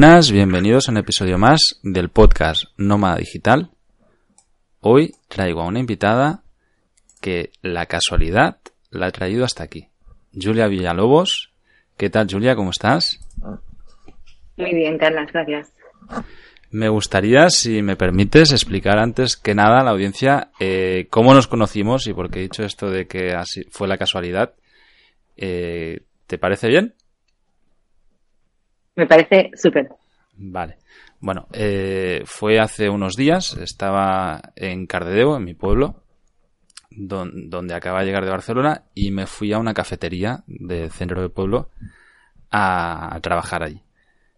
[0.00, 3.72] Buenas, bienvenidos a un episodio más del podcast Nómada Digital.
[4.78, 6.44] Hoy traigo a una invitada
[7.20, 8.58] que la casualidad
[8.90, 9.88] la ha traído hasta aquí.
[10.32, 11.52] Julia Villalobos.
[11.96, 12.54] ¿Qué tal, Julia?
[12.54, 13.18] ¿Cómo estás?
[14.56, 15.72] Muy bien, Carlos, gracias.
[16.70, 21.48] Me gustaría, si me permites, explicar antes que nada a la audiencia eh, cómo nos
[21.48, 24.54] conocimos y por qué he dicho esto de que así fue la casualidad.
[25.36, 26.94] Eh, ¿Te parece bien?
[28.98, 29.88] Me parece súper.
[30.36, 30.78] Vale.
[31.20, 36.02] Bueno, eh, fue hace unos días, estaba en Cardedeu, en mi pueblo,
[36.90, 41.30] donde acaba de llegar de Barcelona, y me fui a una cafetería del centro del
[41.30, 41.70] pueblo
[42.50, 43.80] a, trabajar allí.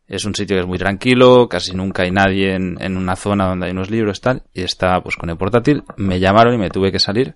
[0.06, 3.47] Es un sitio que es muy tranquilo, casi nunca hay nadie en, en, una zona
[3.47, 6.69] donde hay unos libros tal, y estaba pues con el portátil, me llamaron y me
[6.69, 7.34] tuve que salir.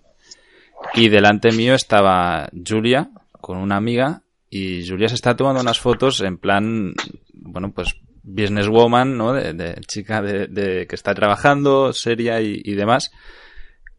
[0.92, 3.08] Y delante mío estaba Julia
[3.40, 4.23] con una amiga
[4.56, 6.94] y Julia se está tomando unas fotos en plan,
[7.32, 9.32] bueno, pues businesswoman, ¿no?
[9.32, 13.10] De, chica de, que está trabajando, seria y, demás.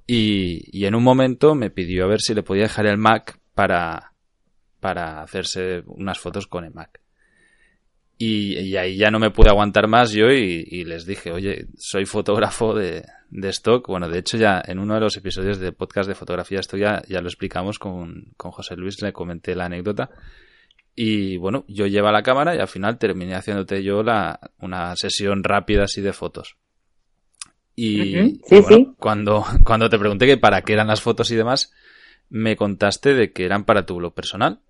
[0.08, 4.14] Y, en un momento me pidió a ver si le podía dejar el Mac para,
[4.80, 7.02] para hacerse unas fotos con el Mac.
[8.18, 12.74] Y, ahí ya no me pude aguantar más yo y, les dije, oye, soy fotógrafo
[12.74, 13.86] de, de, stock.
[13.90, 17.02] Bueno, de hecho ya en uno de los episodios de podcast de fotografía esto ya,
[17.10, 20.12] ya lo explicamos con, con José Luis, le comenté la anécdota.
[20.96, 25.44] Y bueno, yo llevo la cámara y al final terminé haciéndote yo la, una sesión
[25.44, 26.56] rápida así de fotos.
[27.76, 28.40] Y,
[28.98, 31.74] Cuando, cuando te pregunté que para qué eran las fotos y demás,
[32.30, 34.62] me contaste de que eran para tu blog personal.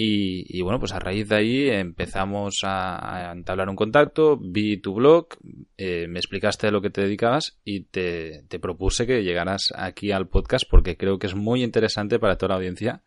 [0.00, 5.26] Y, bueno, pues a raíz de ahí empezamos a, entablar un contacto, vi tu blog,
[5.76, 10.12] eh, me explicaste de lo que te dedicabas y te, te propuse que llegaras aquí
[10.12, 13.02] al podcast porque creo que es muy interesante para toda la audiencia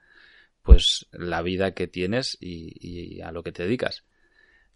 [0.63, 4.03] pues la vida que tienes y, a lo que te dedicas.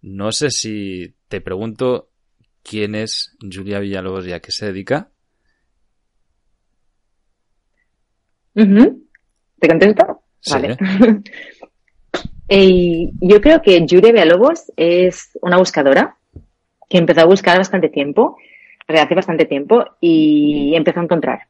[0.02, 2.10] No sé si te pregunto
[2.64, 5.10] quién es Julia Villalobos y a qué se dedica.
[8.54, 10.22] ¿Te contesto?
[10.50, 10.78] Vale.
[13.22, 16.18] yo creo que Julia Villalobos es una buscadora
[16.90, 18.38] que empezó a buscar bastante tiempo,
[18.88, 21.48] hace bastante tiempo, y empezó a encontrar.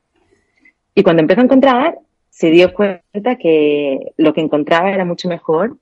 [0.93, 1.99] Y cuando empezó a encontrar,
[2.35, 5.77] se dio cuenta que lo que encontraba era mucho mejor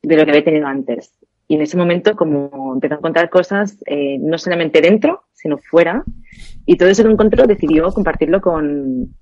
[0.00, 1.12] de lo que había tenido antes.
[1.48, 6.04] Y en ese momento, como empezó a encontrar cosas, eh, no solamente dentro, sino fuera,
[6.66, 9.16] y todo eso que encontró decidió compartirlo con,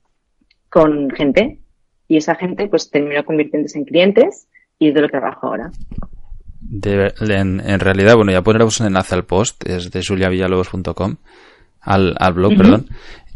[0.68, 1.60] con gente.
[2.08, 4.48] Y esa gente pues terminó convirtiéndose en clientes
[4.78, 5.70] y es de lo que trabajo ahora.
[6.82, 11.16] en, realidad, bueno, ya pondremos un enlace al post, es de juliavillalobos.com,
[11.80, 12.86] al, al blog, perdón.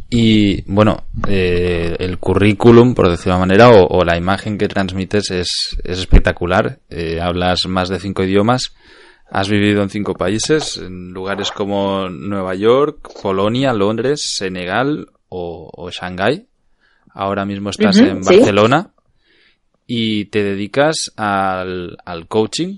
[0.09, 5.31] Y bueno, eh, el currículum, por decirlo de una manera, o, la imagen que transmites
[5.31, 6.79] es, es espectacular.
[6.89, 8.73] Eh, hablas más de cinco idiomas,
[9.29, 15.91] has vivido en cinco países, en lugares como Nueva York, Polonia, Londres, Senegal o, o
[15.91, 16.47] Shanghái.
[17.13, 18.91] Ahora mismo estás en Barcelona
[19.87, 22.77] y te dedicas al, al coaching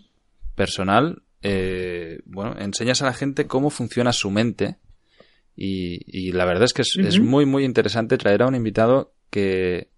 [0.56, 1.22] personal.
[1.44, 4.78] Eh, bueno, enseñas a la gente cómo funciona su mente
[5.62, 9.90] y, la verdad es que es, muy, muy interesante traer a un invitado que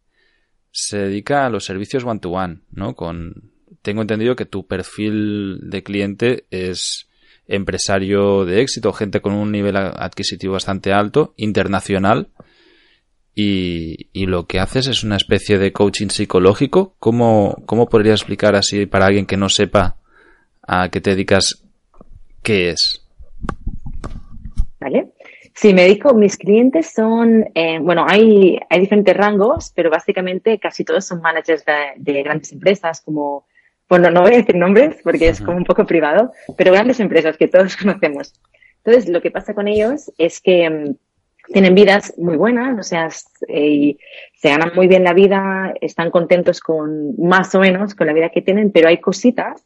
[0.72, 2.96] se dedica a los servicios one-to-one, ¿no?
[2.96, 3.52] Con,
[3.84, 7.08] tengo entendido que tu perfil de cliente es
[7.48, 12.30] empresario de éxito, gente con un nivel adquisitivo bastante alto, internacional,
[13.36, 16.96] y, y, lo que haces es una especie de coaching psicológico.
[17.00, 19.98] ¿Cómo, ¿Cómo podría explicar así para alguien que no sepa
[20.64, 21.64] a qué te dedicas
[22.42, 23.08] qué es?
[24.80, 25.14] Vale.
[25.54, 30.86] Sí, me dedico, mis clientes son, eh, bueno, hay, hay diferentes rangos, pero básicamente casi
[30.86, 31.66] todos son managers
[31.98, 33.46] de, grandes empresas como,
[33.90, 37.38] bueno, no voy a decir nombres porque es como un poco privado, pero grandes empresas
[37.38, 38.34] que todos conocemos.
[38.84, 40.96] Entonces, lo que pasa con ellos es que mm,
[41.52, 43.10] tienen vidas muy buenas, o sea,
[43.50, 43.98] eh,
[44.36, 48.30] se ganan muy bien la vida, están contentos con más o menos con la vida
[48.30, 49.66] que tienen, pero hay cositas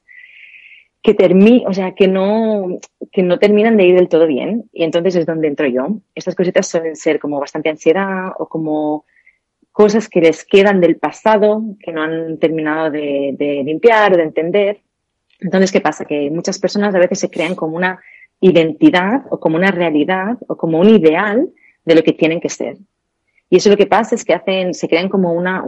[1.14, 2.80] que sea, que no,
[3.12, 4.70] que no terminan de ir del todo bien.
[4.74, 6.00] Y entonces es donde entro yo.
[6.16, 9.06] Estas cositas suelen ser como bastante ansiedad o como
[9.72, 14.82] cosas que les quedan del pasado, que no han terminado de, limpiar o de entender.
[15.40, 16.06] Entonces, ¿qué pasa?
[16.06, 18.00] Que muchas personas a veces se crean como una
[18.40, 21.50] identidad o como una realidad o como un ideal
[21.84, 22.78] de lo que tienen que ser.
[23.50, 25.64] Y eso lo que pasa es que hacen, se crean como una,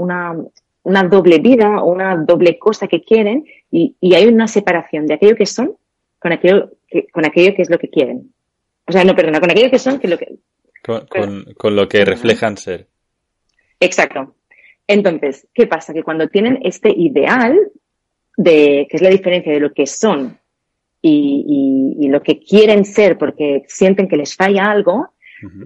[0.88, 5.16] una doble vida o una doble cosa que quieren y, y, hay una separación de
[5.16, 5.76] aquello que son
[6.18, 8.34] con aquello que, con aquello que es lo que quieren.
[8.88, 10.36] O sea, no, perdona, con aquello que son que lo que...
[10.82, 12.88] Con, con, con lo que reflejan ser.
[13.82, 14.36] Exacto.
[14.88, 15.94] Entonces, ¿qué pasa?
[15.94, 17.60] Que cuando tienen este ideal
[18.38, 20.40] de, que es la diferencia de lo que son
[21.02, 25.10] y, y, y lo que quieren ser porque sienten que les falla algo,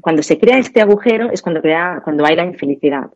[0.02, 3.12] cuando se crea este agujero es cuando, crea, cuando hay la infelicidad.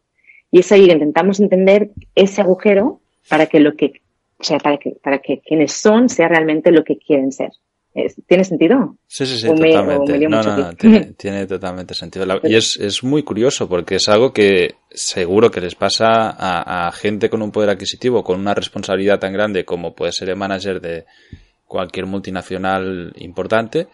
[0.55, 3.91] Y es ahí que intentamos entender ese agujero para que lo que,
[4.39, 7.49] o sea, para que, para que quienes son sea realmente lo que quieren ser.
[8.25, 8.95] ¿Tiene sentido?
[9.05, 10.17] Sí, sí, sí, totalmente.
[10.17, 12.25] no, no, no, tiene, tiene, totalmente sentido.
[12.43, 16.91] y es, es muy curioso porque es algo que seguro que les pasa a, a,
[16.93, 20.79] gente con un poder adquisitivo, con una responsabilidad tan grande como puede ser el manager
[20.79, 21.03] de
[21.65, 23.87] cualquier multinacional importante,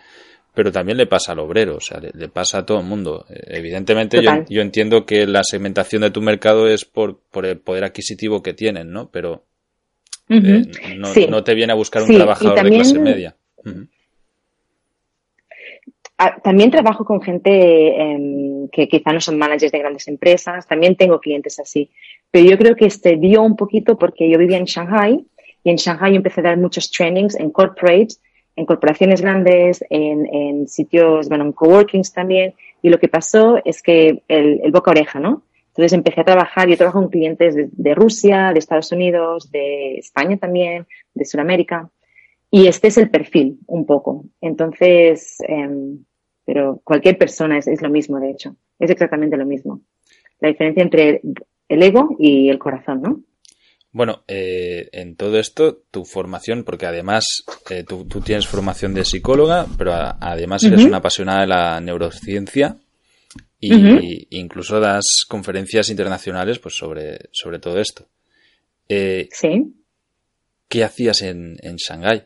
[0.54, 3.26] pero también le pasa al obrero, o sea, le, le pasa a todo el mundo.
[3.30, 7.86] Evidentemente, yo, yo, entiendo que la segmentación de tu mercado es por, por el poder
[7.86, 9.10] adquisitivo que tienen, ¿no?
[9.10, 9.46] Pero
[10.30, 10.78] uh -huh.
[10.82, 11.28] eh, no, sí.
[11.30, 13.36] no, te viene a buscar un sí, trabajador también, de clase media.
[13.58, 13.88] Uh -huh.
[16.44, 21.20] También trabajo con gente eh, que quizá no son managers de grandes empresas, también tengo
[21.20, 21.90] clientes así,
[22.30, 25.26] pero yo creo que este dio un poquito porque yo vivía en Shanghai
[25.64, 28.22] y en Shanghai empecé a dar muchos trainings en corporates
[28.62, 32.54] en corporaciones grandes, en, sitios, bueno, en coworkings también.
[32.84, 35.42] Y lo que pasó es que el, el boca oreja, ¿no?
[35.70, 40.38] Entonces empecé a trabajar, yo trabajo con clientes de, Rusia, de Estados Unidos, de España
[40.38, 40.86] también,
[41.16, 41.90] de Sudamérica.
[42.52, 44.26] Y este es el perfil, un poco.
[44.42, 45.96] Entonces, eh,
[46.46, 48.56] pero cualquier persona es lo mismo, de hecho.
[48.78, 49.82] Es exactamente lo mismo.
[50.40, 51.22] La diferencia entre
[51.68, 53.22] el ego y el corazón, ¿no?
[53.94, 57.26] Bueno, eh, en todo esto, tu formación, porque además
[57.70, 60.88] eh, tú, tú, tienes formación de psicóloga, pero a, además eres uh -huh.
[60.88, 62.78] una apasionada de la neurociencia
[63.60, 64.28] y uh -huh.
[64.30, 68.08] incluso das conferencias internacionales pues sobre, sobre todo esto.
[68.88, 69.74] Eh, sí.
[70.70, 72.24] ¿Qué hacías en, en Shanghái?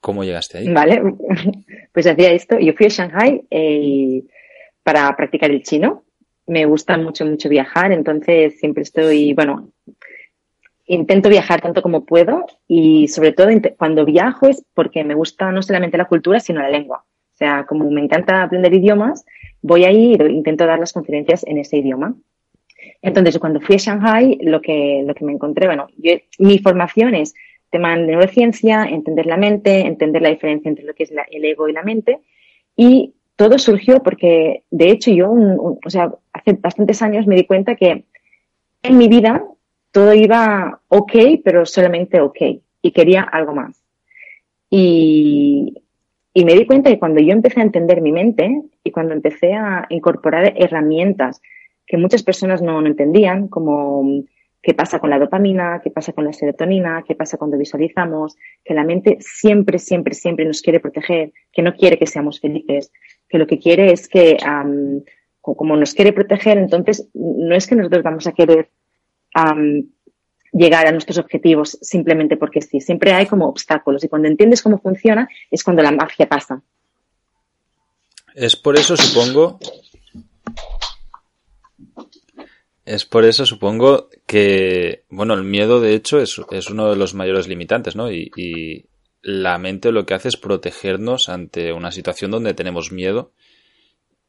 [0.00, 0.68] ¿Cómo llegaste ahí?
[0.72, 1.00] Vale,
[1.92, 2.58] pues hacía esto.
[2.58, 4.24] Yo fui a Shanghái eh,
[4.82, 6.04] para practicar el chino.
[6.46, 9.70] Me gusta mucho, mucho viajar, entonces siempre estoy, bueno,
[10.94, 13.48] intento viajar tanto como puedo y sobre todo
[13.78, 17.04] cuando viajo es porque me gusta no solamente la cultura, sino la lengua.
[17.06, 19.24] O sea, como me encanta aprender idiomas,
[19.62, 22.16] voy ahí e intento dar las conferencias en ese idioma.
[23.02, 27.14] Entonces, cuando fui a Shanghai, lo que, lo que me encontré, bueno, yo, mi formación
[27.14, 27.34] es
[27.70, 31.68] tema de neurociencia, entender la mente, entender la diferencia entre lo que es el ego
[31.68, 32.18] y la mente.
[32.74, 37.76] Y todo surgió porque, de hecho, yo, o sea, hace bastantes años me di cuenta
[37.76, 38.06] que
[38.82, 39.44] en mi vida
[39.92, 41.12] todo iba ok,
[41.44, 42.38] pero solamente ok.
[42.82, 43.82] Y quería algo más.
[44.70, 45.74] Y,
[46.32, 49.54] y me di cuenta que cuando yo empecé a entender mi mente y cuando empecé
[49.54, 51.40] a incorporar herramientas
[51.86, 54.22] que muchas personas no, entendían, como
[54.62, 58.74] qué pasa con la dopamina, qué pasa con la serotonina, qué pasa cuando visualizamos, que
[58.74, 62.92] la mente siempre, siempre, siempre nos quiere proteger, que no quiere que seamos felices,
[63.28, 65.02] que lo que quiere es que, um,
[65.40, 68.68] como nos quiere proteger, entonces no es que nosotros vamos a querer
[70.52, 72.80] llegar a nuestros objetivos simplemente porque sí.
[72.80, 76.62] Siempre hay como obstáculos y cuando entiendes cómo funciona es cuando la magia pasa.
[78.34, 79.58] Es por eso, supongo.
[82.84, 87.14] Es por eso, supongo, que, bueno, el miedo, de hecho, es, es uno de los
[87.14, 88.10] mayores limitantes, ¿no?
[88.10, 88.86] Y,
[89.22, 93.34] la mente lo que hace es protegernos ante una situación donde tenemos miedo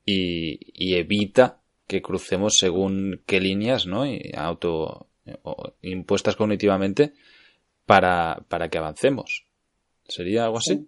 [0.04, 1.61] y evita
[1.92, 4.06] que crucemos según qué líneas, ¿no?
[4.06, 5.08] Y auto,
[5.82, 7.12] impuestas cognitivamente
[7.86, 9.46] para, para que avancemos.
[10.08, 10.88] ¿Sería algo así?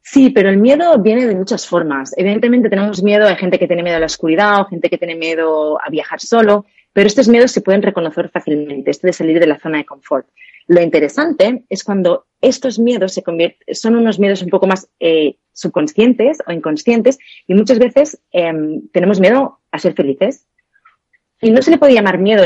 [0.00, 2.16] Sí, pero el miedo viene de muchas formas.
[2.16, 5.16] Evidentemente tenemos miedo, hay gente que tiene miedo a la oscuridad o gente que tiene
[5.16, 6.64] miedo a viajar solo,
[6.94, 10.26] pero estos miedos se pueden reconocer fácilmente, esto de salir de la zona de confort.
[10.66, 15.36] Lo interesante es cuando estos miedos se convierten, son unos miedos un poco más eh,
[15.52, 18.52] subconscientes o inconscientes y muchas veces eh,
[18.92, 20.46] tenemos miedo a ser felices.
[21.40, 22.44] Y no se le puede llamar miedo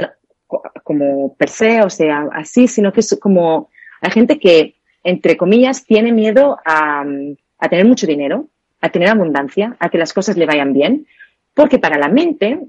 [0.84, 5.84] como per se, o sea, así, sino que es como la gente que, entre comillas,
[5.84, 7.04] tiene miedo a
[7.68, 8.48] tener mucho dinero,
[8.80, 11.06] a tener abundancia, a que las cosas le vayan bien,
[11.54, 12.60] porque para la mente,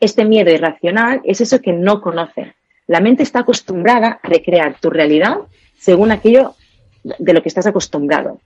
[0.00, 2.54] este miedo irracional es eso que no conoce.
[2.86, 5.38] La mente está acostumbrada a recrear tu realidad
[5.78, 6.54] según aquello
[7.02, 8.40] de lo que estás acostumbrado.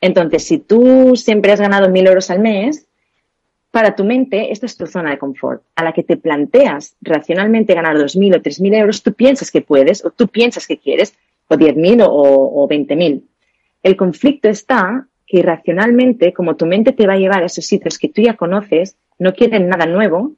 [0.00, 2.86] Entonces, si tú siempre has ganado mil euros al mes,
[3.70, 5.62] para tu mente, esta es tu zona de confort.
[5.74, 10.04] A la que te planteas racionalmente ganar 2.000 o 3.000 euros, tú piensas que puedes,
[10.04, 11.14] o tú piensas que quieres,
[11.48, 13.22] o 10.000 o, o 20.000.
[13.82, 17.98] El conflicto está que racionalmente, como tu mente te va a llevar a esos sitios
[17.98, 20.32] que tú ya conoces, no quieren nada nuevo,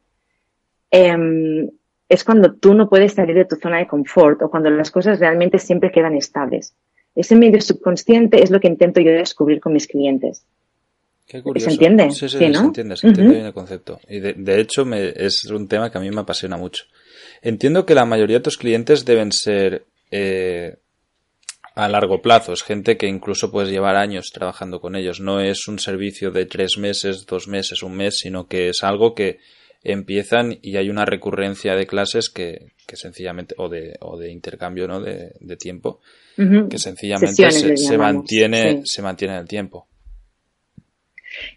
[0.90, 1.70] em,
[2.08, 5.20] es cuando tú no puedes salir de tu zona de confort o cuando las cosas
[5.20, 6.74] realmente siempre quedan estables.
[7.14, 10.44] Ese medio subconsciente es lo que intento yo descubrir con mis clientes.
[11.26, 11.66] Qué curioso.
[11.66, 12.10] ¿Se entiende?
[12.10, 12.60] Sí, sí, Sí, se ¿no?
[12.60, 14.00] entiende, se entiende bien el concepto.
[14.08, 16.84] Y de, de hecho me, es un tema que a mí me apasiona mucho.
[17.42, 20.76] Entiendo que la mayoría de tus clientes deben ser eh,
[21.74, 22.52] a largo plazo.
[22.52, 25.20] Es gente que incluso puedes llevar años trabajando con ellos.
[25.20, 29.14] No es un servicio de tres meses, dos meses, un mes, sino que es algo
[29.14, 29.38] que
[29.82, 34.88] empiezan y hay una recurrencia de clases que, que sencillamente, o de, o de intercambio,
[34.88, 35.00] ¿no?
[35.00, 36.00] De, de tiempo,
[36.36, 38.82] que sencillamente se, mantiene, sí.
[38.84, 39.88] se mantiene en el tiempo.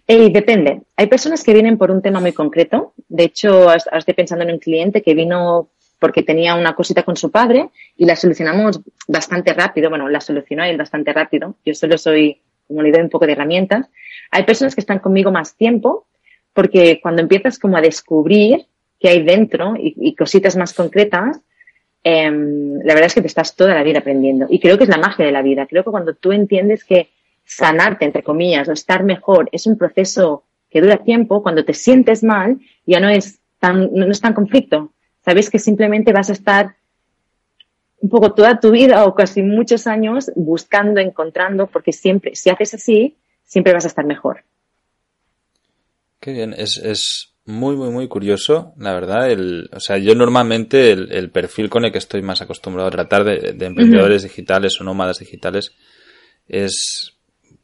[0.08, 0.82] Depende.
[0.96, 2.94] Hay personas que vienen por un tema muy concreto.
[3.08, 7.30] De hecho, estoy pensando en un cliente que vino porque tenía una cosita con su
[7.30, 9.90] padre y la solucionamos bastante rápido.
[9.90, 11.56] Bueno, la solucionó él bastante rápido.
[11.66, 13.88] Yo solo soy, como le doy un poco de herramientas.
[14.32, 16.08] Hay personas que están conmigo más tiempo
[16.54, 18.66] porque cuando empiezas como a descubrir
[19.00, 21.40] qué hay dentro y, cositas más concretas,
[22.04, 24.46] em, la verdad es que te estás toda la vida aprendiendo.
[24.50, 25.66] Y creo que es la magia de la vida.
[25.66, 27.10] Creo que cuando tú entiendes que
[27.46, 32.24] sanarte, entre comillas, o estar mejor es un proceso que dura tiempo, cuando te sientes
[32.24, 34.92] mal, ya no es tan, no es tan conflicto.
[35.24, 36.76] Sabes que simplemente vas a estar
[38.02, 42.74] un poco toda tu vida o casi muchos años buscando, encontrando, porque siempre, si haces
[42.74, 44.44] así, siempre vas a estar mejor.
[46.22, 49.32] Qué bien, es, es muy, muy, muy curioso, la verdad.
[49.32, 52.92] El, o sea, yo normalmente el, el perfil con el que estoy más acostumbrado a
[52.92, 55.74] tratar de, de emprendedores digitales o nómadas digitales
[56.48, 57.18] es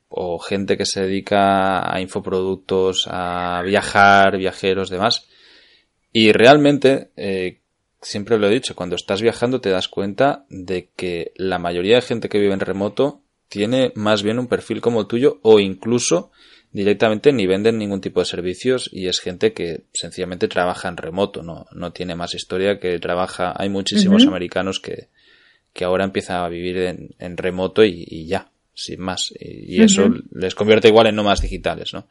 [0.10, 5.28] o gente que se dedica a infoproductos, a viajar, viajeros, demás.
[6.12, 7.60] Y realmente, eh,
[8.02, 12.02] siempre lo he dicho, cuando estás viajando te das cuenta de que la mayoría de
[12.02, 16.32] gente que vive en remoto tiene más bien un perfil como el tuyo o incluso
[16.72, 21.42] directamente ni venden ningún tipo de servicios y es gente que sencillamente trabaja en remoto,
[21.42, 23.54] no, no tiene más historia que trabaja.
[23.56, 25.08] Hay muchísimos americanos que,
[25.74, 29.34] que ahora empiezan a vivir en, en remoto y, y ya, sin más.
[29.40, 32.08] Y, y eso les convierte igual en nómadas digitales, ¿no?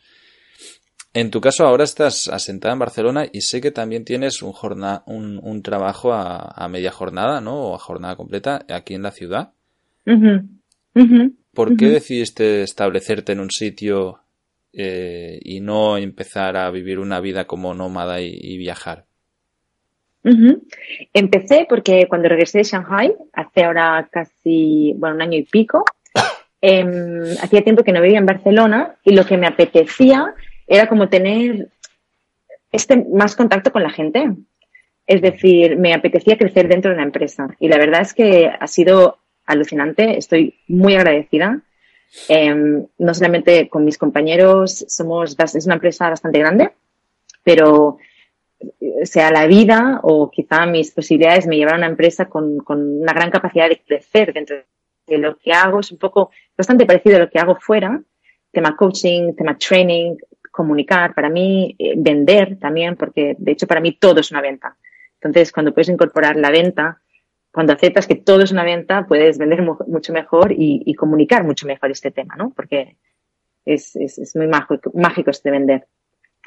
[1.15, 5.03] En tu caso ahora estás asentada en Barcelona y sé que también tienes un, jorna-
[5.07, 7.69] un, un trabajo a, a media jornada, ¿no?
[7.71, 9.53] O a jornada completa aquí en la ciudad.
[11.55, 14.21] ¿Por qué decidiste establecerte en un sitio
[14.77, 19.07] eh, y no empezar a vivir una vida como nómada y, y viajar?
[21.13, 25.85] Empecé porque cuando regresé de Shanghai, hace ahora casi, bueno, un año y pico,
[26.61, 30.35] em, hacía tiempo que no vivía en Barcelona y lo que me apetecía
[30.67, 31.69] era como tener
[32.73, 34.31] este más contacto con la gente.
[35.07, 38.67] Es decir, me apetecía crecer dentro de una empresa y la verdad es que ha
[38.67, 40.19] sido alucinante.
[40.19, 41.61] Estoy muy agradecida.
[42.29, 46.73] Em, no solamente con mis compañeros, somos, es una empresa bastante grande,
[47.43, 47.99] pero
[48.81, 53.03] eh, sea la vida o quizá mis posibilidades me llevaron a una empresa con, con
[53.03, 54.57] una gran capacidad de crecer dentro
[55.07, 55.81] de lo que hago.
[55.81, 58.01] Es un poco bastante parecido a lo que hago fuera.
[58.51, 60.17] Tema coaching, tema training,
[60.51, 64.77] comunicar, para mí eh, vender también, porque de hecho para mí todo es una venta.
[65.21, 67.01] Entonces, cuando puedes incorporar la venta,
[67.57, 71.43] cuando aceptas que todo es una venta, puedes vender mu- mucho mejor y, y comunicar
[71.43, 72.53] mucho mejor este tema, ¿no?
[72.55, 72.99] Porque
[73.65, 75.87] es, es, es muy mágico, mágico este vender.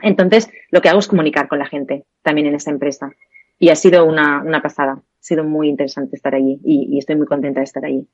[0.03, 3.11] Entonces, lo que hago es comunicar con la gente también en esa empresa.
[3.57, 4.91] Y ha sido una, una pasada.
[4.91, 8.07] Ha sido muy interesante estar allí y, y estoy muy contenta de estar allí.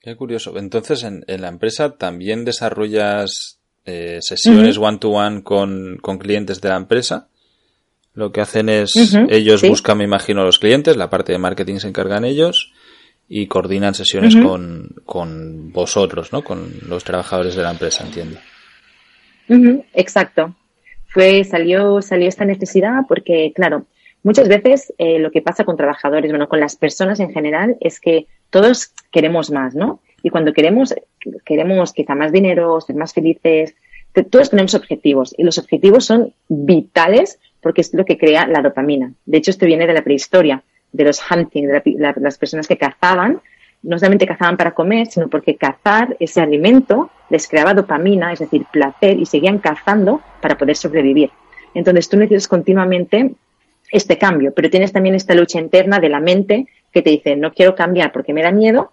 [0.00, 0.56] Qué curioso.
[0.56, 6.76] Entonces, en, en la empresa también desarrollas eh, sesiones one-to-one con, con clientes de la
[6.76, 7.28] empresa.
[8.14, 8.94] Lo que hacen es,
[9.28, 9.68] ellos sí.
[9.68, 12.72] buscan, me imagino, a los clientes, la parte de marketing se encargan ellos
[13.28, 16.44] y coordinan sesiones con, con vosotros, ¿no?
[16.44, 18.38] Con los trabajadores de la empresa, entiendo.
[19.94, 20.54] Exacto.
[21.08, 23.86] Fue, salió, salió esta necesidad porque, claro,
[24.22, 27.98] muchas veces eh, lo que pasa con trabajadores, bueno, con las personas en general, es
[27.98, 30.00] que todos queremos más, ¿no?
[30.22, 30.94] Y cuando queremos,
[31.44, 33.74] queremos quizá más dinero, ser más felices,
[34.30, 39.12] todos tenemos objetivos y los objetivos son vitales porque es lo que crea la dopamina.
[39.26, 42.68] De hecho, esto viene de la prehistoria, de los hunting, de la- la- las personas
[42.68, 43.40] que cazaban
[43.82, 48.64] no solamente cazaban para comer, sino porque cazar ese alimento les creaba dopamina, es decir,
[48.72, 51.30] placer, y seguían cazando para poder sobrevivir.
[51.74, 53.34] Entonces tú necesitas continuamente
[53.90, 57.52] este cambio, pero tienes también esta lucha interna de la mente que te dice, no
[57.52, 58.92] quiero cambiar porque me da miedo,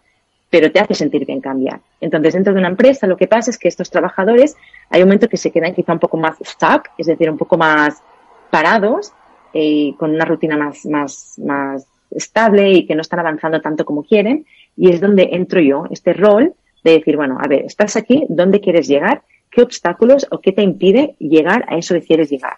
[0.50, 1.80] pero te hace sentir bien cambiar.
[2.02, 4.58] Entonces, dentro de una empresa, lo que pasa es que estos trabajadores
[4.90, 7.58] hay un momento que se quedan quizá un poco más stuck, es decir, un poco
[7.58, 8.04] más
[8.52, 9.14] parados,
[9.54, 14.04] eh, con una rutina más, más, más estable y que no están avanzando tanto como
[14.04, 14.46] quieren.
[14.78, 16.54] Y es donde entro yo, este rol
[16.84, 19.24] de decir, bueno, a ver, estás aquí, ¿dónde quieres llegar?
[19.50, 22.58] ¿Qué obstáculos o qué te impide llegar a eso que quieres llegar?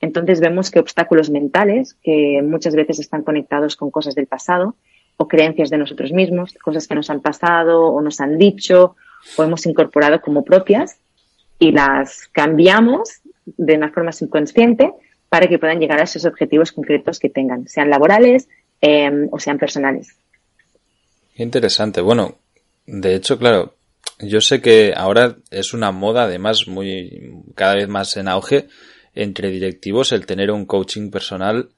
[0.00, 4.76] Entonces vemos que obstáculos mentales, que muchas veces están conectados con cosas del pasado
[5.16, 8.94] o creencias de nosotros mismos, cosas que nos han pasado o nos han dicho
[9.36, 10.98] o hemos incorporado como propias
[11.58, 13.20] y las cambiamos
[13.56, 14.92] de una forma subconsciente
[15.28, 18.48] para que puedan llegar a esos objetivos concretos que tengan, sean laborales
[18.80, 20.16] em, o sean personales.
[21.36, 22.00] Interesante.
[22.00, 22.38] Bueno,
[22.86, 23.74] de hecho, claro,
[24.20, 28.68] yo sé que ahora es una moda, además, muy cada vez más en auge
[29.14, 31.70] entre directivos el tener un coaching personal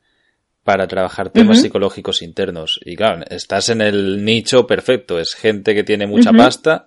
[0.63, 2.79] para trabajar temas psicológicos internos.
[2.85, 5.19] Y claro, estás en el nicho perfecto.
[5.19, 6.87] Es gente que tiene mucha pasta,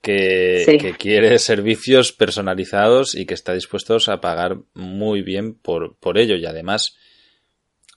[0.00, 6.36] que, quiere servicios personalizados y que está dispuestos a pagar muy bien por, por ello.
[6.36, 6.96] Y además,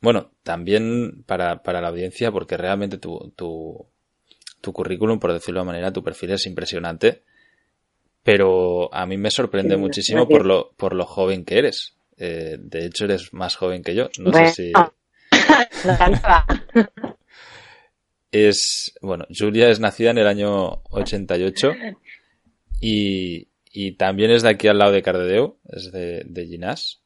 [0.02, 3.88] bueno, también para, para la audiencia, porque realmente tu, tu,
[4.62, 7.24] tu currículum, por decirlo de manera, tu perfil es impresionante
[8.24, 11.96] pero a mí me sorprende muchísimo por lo, por lo joven que eres.
[12.18, 14.10] Eh, de hecho, eres más joven que yo.
[14.20, 14.72] No sé si.
[18.32, 18.94] es.
[19.02, 21.74] Bueno, Julia es nacida en el año 88
[22.82, 27.02] y, y también es de aquí al lado de Cardedeu, es de, de Ginás.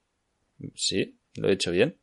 [0.76, 1.98] Sí, lo he hecho bien.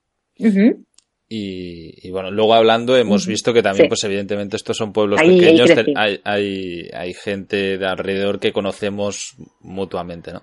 [1.33, 6.21] Y, bueno, luego hablando hemos visto que también, pues evidentemente estos son pueblos pequeños, hay,
[6.25, 10.43] hay, hay, gente de alrededor que conocemos mutuamente, ¿no?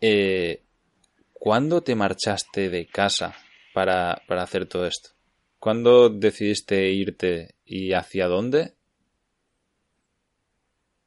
[0.00, 0.60] Eh,
[1.32, 3.34] ¿Cuándo te marchaste de casa
[3.74, 5.10] para, para hacer todo esto?
[5.60, 8.72] ¿Cuándo decidiste irte y hacia dónde?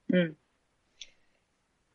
[0.09, 0.35] Mm.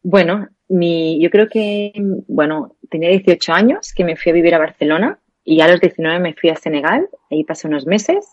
[0.03, 1.93] Bueno, mi, yo creo que,
[2.27, 6.19] bueno, tenía 18 años que me fui a vivir a Barcelona y a los 19
[6.19, 8.27] me fui a Senegal, ahí pasé unos meses.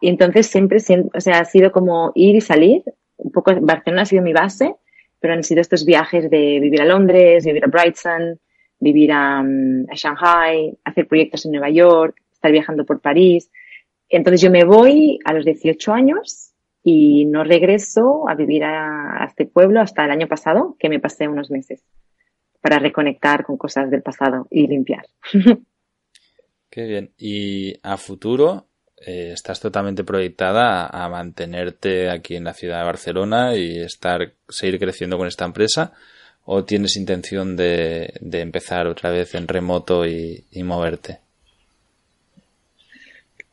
[0.00, 2.84] Y entonces siempre, o sea, ha sido como ir y salir.
[3.16, 4.76] Un poco, Barcelona ha sido mi base,
[5.18, 8.38] pero han sido estos viajes de vivir a Londres, vivir a Brighton,
[8.78, 13.50] vivir a, a Shanghai, hacer proyectos en Nueva York, estar viajando por París.
[14.08, 19.46] Entonces yo me voy a los 18 años y no regreso a vivir a, este
[19.46, 21.82] pueblo hasta el año pasado, que me pasé unos meses
[22.60, 25.06] para reconectar con cosas del pasado y limpiar.
[26.70, 27.12] Qué bien.
[27.18, 33.56] Y a futuro, eh, ¿estás totalmente proyectada a, mantenerte aquí en la ciudad de Barcelona
[33.56, 35.92] y estar, seguir creciendo con esta empresa?
[36.44, 41.25] ¿O tienes intención de, empezar otra vez en remoto y, moverte?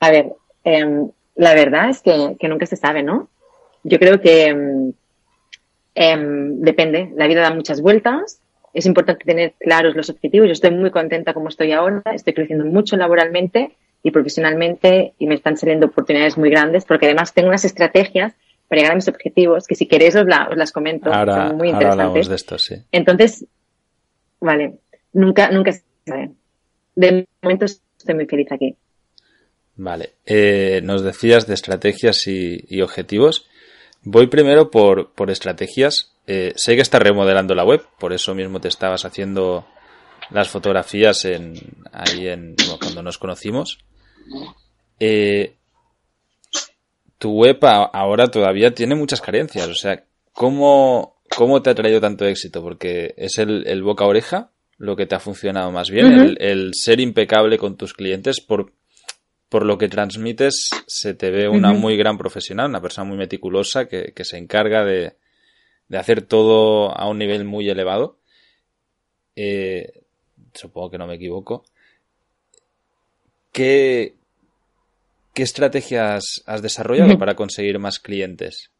[0.03, 0.33] A ver,
[0.65, 3.29] em, la verdad es que, nunca se sabe, ¿no?
[3.83, 4.91] Yo creo que em,
[5.95, 7.13] em, depende.
[7.15, 8.41] La vida da muchas vueltas
[8.73, 10.47] es importante tener claros los objetivos.
[10.47, 15.35] Yo estoy muy contenta como estoy ahora, estoy creciendo mucho laboralmente y profesionalmente y me
[15.35, 18.33] están saliendo oportunidades muy grandes porque además tengo unas estrategias
[18.67, 22.27] para llegar a mis objetivos que si queréis os, las comento, ahora, son muy interesantes.
[22.27, 22.75] de esto, sí.
[22.91, 23.45] Entonces,
[24.41, 24.73] vale,
[25.13, 26.31] nunca, nunca se sabe.
[26.93, 28.75] De momento estoy muy feliz aquí.
[29.75, 33.47] Vale, eh, nos decías de estrategias y, y objetivos.
[34.03, 38.62] Voy primero por, por estrategias eh, sé que estás remodelando la web, por eso mismo
[38.62, 39.67] te estabas haciendo
[40.29, 41.53] las fotografías en,
[41.91, 43.79] ahí en cuando nos conocimos.
[44.99, 45.55] Eh,
[47.17, 52.25] tu web ahora todavía tiene muchas carencias, o sea, ¿cómo, cómo te ha traído tanto
[52.25, 52.62] éxito?
[52.62, 57.01] Porque es el, boca a oreja lo que te ha funcionado más bien, el, ser
[57.01, 58.71] impecable con tus clientes por,
[59.53, 63.87] por lo que transmites se te ve una muy gran profesional, una persona muy meticulosa
[63.87, 65.13] que se encarga de,
[65.87, 68.17] de hacer todo a un nivel muy elevado.
[69.35, 70.01] Eh,
[70.55, 71.65] supongo que no me equivoco.
[73.51, 74.15] ¿Qué,
[75.35, 78.71] qué estrategias has desarrollado para conseguir más clientes?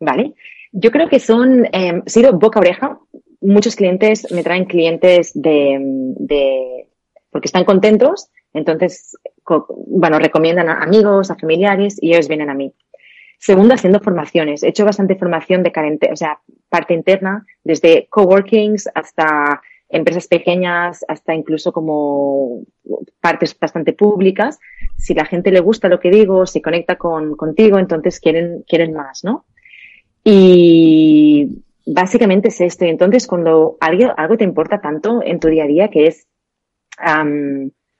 [0.00, 0.32] Vale.
[0.72, 2.98] Yo creo que son, eh, sido boca a oreja.
[3.42, 5.76] Muchos clientes me traen clientes de,
[6.16, 6.88] de
[7.32, 9.16] porque están contentos, entonces,
[9.86, 12.72] bueno, recomiendan a amigos, a familiares y ellos vienen a mí.
[13.38, 14.62] Segundo, haciendo formaciones.
[14.62, 15.72] He hecho bastante formación de
[16.12, 22.62] o sea, parte interna, desde coworkings hasta empresas pequeñas, hasta incluso como
[23.20, 24.60] partes bastante públicas.
[24.96, 28.92] Si la gente le gusta lo que digo, se conecta con, contigo, entonces quieren, quieren
[28.92, 29.44] más, ¿no?
[30.22, 32.84] Y básicamente es esto.
[32.84, 36.26] Y entonces cuando algo, algo te importa tanto en tu día a día, que es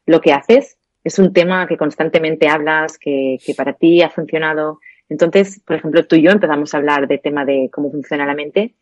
[0.07, 4.81] lo que haces, es un tema que constantemente hablas, que, que para ti ha funcionado.
[5.09, 8.35] Entonces, por ejemplo, tú y yo empezamos a hablar de tema de cómo funciona la
[8.35, 8.75] mente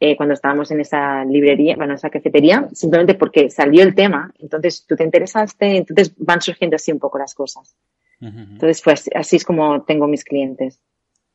[0.00, 4.34] eh, cuando estábamos en esa librería, bueno, en esa cafetería, simplemente porque salió el tema,
[4.38, 7.76] entonces tú te interesaste, entonces van surgiendo así un poco las cosas.
[8.20, 10.80] Entonces, pues así es como tengo mis clientes.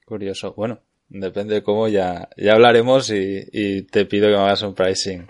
[0.06, 0.54] Curioso.
[0.56, 5.28] Bueno, depende de cómo ya, ya hablaremos y, te pido que me hagas un pricing.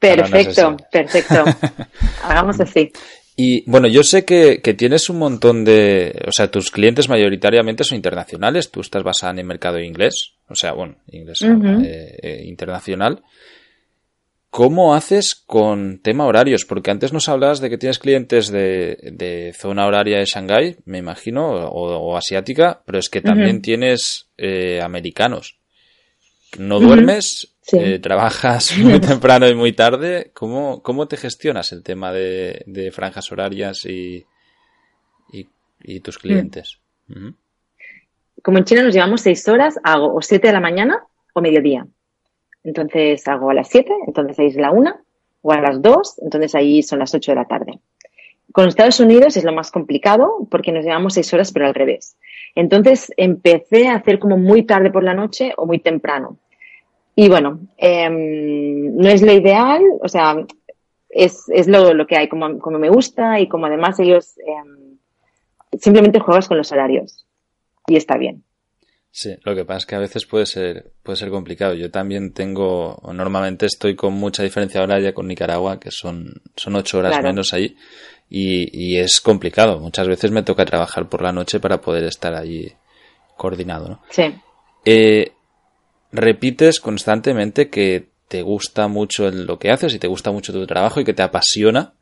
[0.00, 1.44] Perfecto, perfecto.
[2.24, 2.90] Hagamos así.
[3.36, 6.24] Y bueno, yo sé que, tienes un montón de.
[6.26, 8.70] O sea, tus clientes mayoritariamente son internacionales.
[8.70, 10.32] Tú estás basada en el mercado inglés.
[10.48, 13.22] O sea, bueno, inglés eh, eh, internacional.
[14.50, 16.64] ¿Cómo haces con tema horarios?
[16.64, 21.48] Porque antes nos hablabas de que tienes clientes de, zona horaria de Shanghái, me imagino,
[21.50, 25.56] o, asiática, pero es que también tienes eh, americanos.
[26.58, 27.54] ¿No duermes?
[27.72, 30.30] Eh, ¿Trabajas muy temprano y muy tarde?
[30.34, 34.24] ¿Cómo, cómo te gestionas el tema de, franjas horarias y,
[35.82, 36.80] y, tus clientes?
[38.42, 41.86] Como en China nos llevamos seis horas, hago o siete de la mañana o mediodía.
[42.64, 44.94] Entonces hago a las 7, entonces ahí es la 1,
[45.42, 47.78] o a las 2, entonces ahí son las 8 de la tarde.
[48.52, 52.16] Con Estados Unidos es lo más complicado porque nos llevamos 6 horas, pero al revés.
[52.54, 56.36] Entonces empecé a hacer como muy tarde por la noche o muy temprano.
[57.20, 60.36] Y bueno, em, no es lo ideal, o sea,
[61.10, 64.96] es, es lo, lo, que hay, como, como, me gusta y como además ellos em,
[65.78, 67.26] simplemente juegas con los horarios
[67.86, 68.42] y está bien.
[69.10, 71.74] Sí, lo que pasa es que a veces puede ser, puede ser complicado.
[71.74, 77.00] Yo también tengo, normalmente estoy con mucha diferencia horaria con Nicaragua, que son, son ocho
[77.00, 77.76] horas menos ahí,
[78.30, 79.78] y, y, es complicado.
[79.78, 82.72] Muchas veces me toca trabajar por la noche para poder estar allí
[83.36, 84.02] coordinado, ¿no?
[84.08, 84.22] Sí.
[84.86, 85.32] Eh,
[86.12, 91.00] repites constantemente que te gusta mucho lo que haces y te gusta mucho tu trabajo
[91.00, 91.92] y que te apasiona.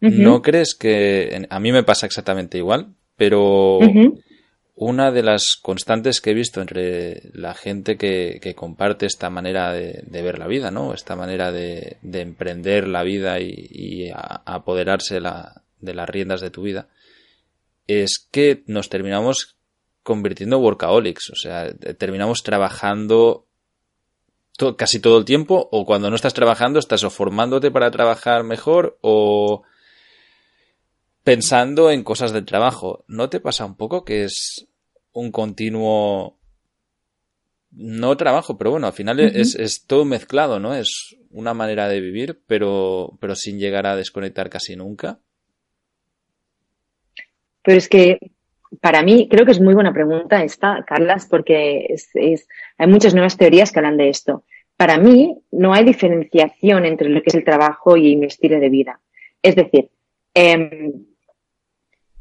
[0.00, 2.88] ¿No crees que a mí me pasa exactamente igual?
[3.16, 3.80] Pero
[4.76, 10.04] una de las constantes que he visto entre la gente que, comparte esta manera de,
[10.10, 10.92] ver la vida, ¿no?
[10.92, 16.88] Esta manera de, emprender la vida y, apoderarse de las riendas de tu vida,
[17.86, 19.55] es que nos terminamos
[20.06, 23.44] convirtiendo en workaholics, o sea, terminamos trabajando
[24.76, 28.98] casi todo el tiempo o cuando no estás trabajando estás o formándote para trabajar mejor
[29.00, 29.64] o
[31.24, 33.04] pensando en cosas del trabajo.
[33.08, 34.68] ¿No te pasa un poco que es
[35.12, 36.38] un continuo...
[37.72, 40.72] No trabajo, pero bueno, al final es, todo mezclado, ¿no?
[40.72, 45.18] Es una manera de vivir, pero, pero sin llegar a desconectar casi nunca.
[47.62, 48.18] Pero es que
[48.80, 52.10] para mí creo que es muy buena pregunta esta, Carlas, porque es,
[52.78, 54.44] hay muchas nuevas teorías que hablan de esto.
[54.76, 58.68] Para mí no hay diferenciación entre lo que es el trabajo y mi estilo de
[58.68, 59.00] vida.
[59.42, 59.88] Es decir,
[60.34, 60.92] eh,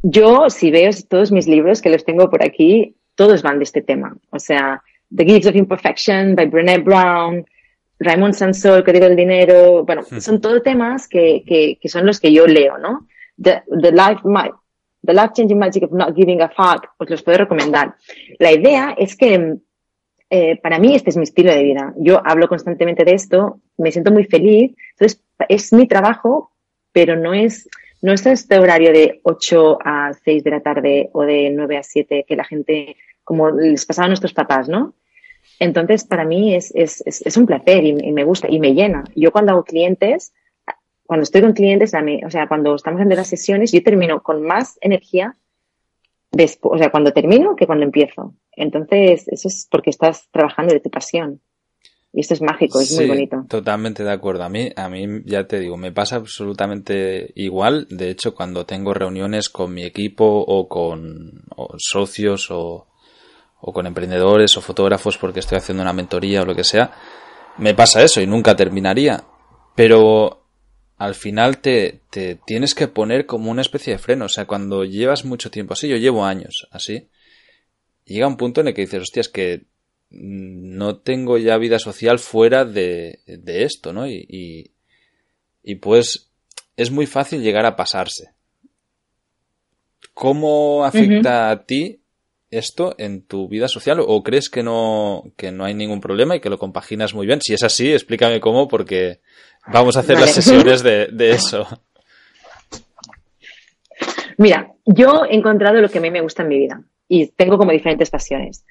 [0.04, 3.82] yo, si veo todos mis libros, que los tengo por aquí, todos van de este
[3.82, 4.16] tema.
[4.30, 4.82] O sea,
[5.14, 7.46] The Gifts of Imperfection by Brené Brown,
[8.00, 9.84] Raymond Sansor, que digo el dinero.
[9.84, 10.20] Bueno, hmm.
[10.20, 13.08] son todos temas que, que, que, son los que yo leo, ¿no?
[13.42, 14.22] The, the Life
[15.06, 17.96] The Life Changing Magic of Not Giving a Fuck, os los puedo recomendar.
[18.40, 19.58] La idea es que
[20.30, 21.94] eh, para mí este es mi estilo de vida.
[21.98, 24.76] Yo hablo constantemente de esto, me siento muy feliz.
[24.92, 26.52] Entonces, es mi trabajo,
[26.92, 27.70] pero no es,
[28.02, 31.84] no es este horario de 8 a 6 de la tarde o de 9 a
[31.84, 34.94] 7 que la gente, como les pasaba a nuestros papás, ¿no?
[35.60, 39.04] Entonces, para mí es, es, es, un placer y, me gusta y me llena.
[39.16, 40.34] Yo cuando hago clientes,
[41.06, 44.22] cuando estoy con clientes, a mí, o sea, cuando estamos en las sesiones, yo termino
[44.24, 45.36] con más energía
[46.32, 48.34] después, o sea, cuando termino que cuando empiezo.
[48.56, 51.42] Entonces, eso es porque estás trabajando de tu pasión.
[52.12, 53.46] Y esto es mágico, es muy bonito.
[53.50, 54.44] Totalmente de acuerdo.
[54.44, 57.88] A mí, a mí, ya te digo, me pasa absolutamente igual.
[57.90, 61.44] De hecho, cuando tengo reuniones con mi equipo o con
[61.78, 62.88] socios o,
[63.60, 66.94] o con emprendedores o fotógrafos porque estoy haciendo una mentoría o lo que sea,
[67.58, 69.22] me pasa eso y nunca terminaría.
[69.76, 70.45] Pero
[70.98, 74.26] al final te, te, tienes que poner como una especie de freno.
[74.26, 77.08] O sea, cuando llevas mucho tiempo así, yo llevo años así,
[78.06, 79.64] llega un punto en el que dices, hostia, es que
[80.10, 84.08] no tengo ya vida social fuera de, esto, ¿no?
[84.08, 84.72] Y,
[85.64, 86.30] y, pues
[86.78, 88.32] es muy fácil llegar a pasarse.
[90.14, 92.00] ¿Cómo afecta a ti
[92.52, 96.40] esto en tu vida social o crees que no, que no hay ningún problema y
[96.40, 97.42] que lo compaginas muy bien?
[97.42, 99.20] Si es así, explícame cómo porque
[99.68, 101.68] vamos a hacer las sesiones de, de, eso.
[104.38, 107.58] Mira, yo he encontrado lo que a mí me gusta en mi vida y tengo
[107.58, 108.66] como diferentes pasiones.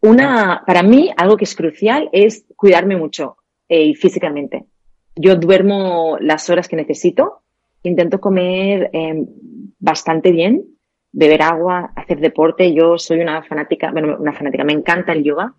[0.00, 3.36] Una, para mí, algo que es crucial es cuidarme mucho
[3.68, 4.64] eh, físicamente.
[5.14, 7.42] Yo duermo las horas que necesito,
[7.82, 9.26] intento comer em,
[9.78, 10.64] bastante bien,
[11.12, 12.72] beber agua, hacer deporte.
[12.72, 15.54] Yo soy una fanática, bueno, una fanática, me encanta el yoga.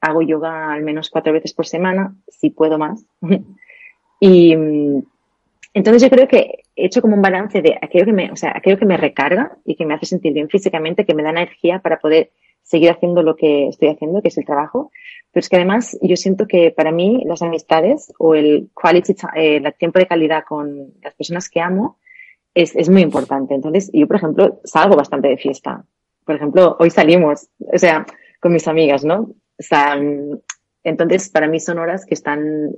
[0.00, 3.04] Hago yoga al menos cuatro veces por semana, si puedo más.
[4.20, 4.54] y
[5.76, 8.52] entonces yo creo que he hecho como un balance de aquello que me, o sea,
[8.54, 11.80] aquello que me recarga y que me hace sentir bien físicamente, que me da energía
[11.80, 12.30] para poder
[12.62, 14.90] seguir haciendo lo que estoy haciendo, que es el trabajo.
[15.32, 19.56] Pero es que además yo siento que para mí las amistades o el quality, eh,
[19.56, 21.98] el tiempo de calidad con las personas que amo
[22.56, 23.54] es, es muy importante.
[23.54, 25.84] Entonces, yo, por ejemplo, salgo bastante de fiesta.
[26.24, 28.06] Por ejemplo, hoy salimos, o sea,
[28.40, 29.34] con mis amigas, ¿no?
[29.58, 29.62] O
[30.82, 32.72] entonces, para mí son horas que están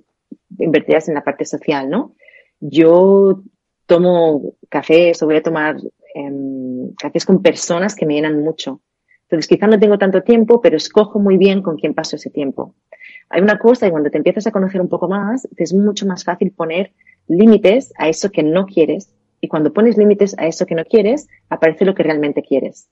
[0.59, 2.15] invertidas en la parte social, ¿no?
[2.59, 3.43] Yo
[3.87, 5.77] tomo cafés o voy a tomar
[6.15, 8.81] eh, cafés con personas que me llenan mucho.
[9.23, 12.75] Entonces, quizá no tengo tanto tiempo, pero escojo muy bien con quién paso ese tiempo.
[13.29, 16.25] Hay una cosa y cuando te empiezas a conocer un poco más, es mucho más
[16.25, 16.93] fácil poner
[17.29, 19.15] límites a eso que no quieres.
[19.41, 22.89] Y cuando pones límites a eso que no quieres, aparece lo que realmente quieres.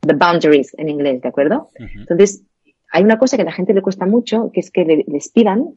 [0.00, 1.68] The boundaries en inglés, ¿de acuerdo?
[1.78, 2.42] Entonces,
[2.90, 5.30] hay una cosa que a la gente le cuesta mucho, que es que le, les
[5.30, 5.74] pidan,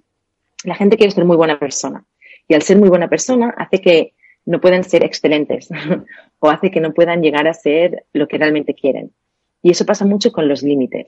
[0.64, 2.06] la gente quiere ser muy buena persona.
[2.48, 4.14] Y al ser muy buena persona hace que
[4.46, 5.70] no puedan ser excelentes
[6.40, 9.12] o hace que no puedan llegar a ser lo que realmente quieren.
[9.62, 11.08] Y eso pasa mucho con los límites.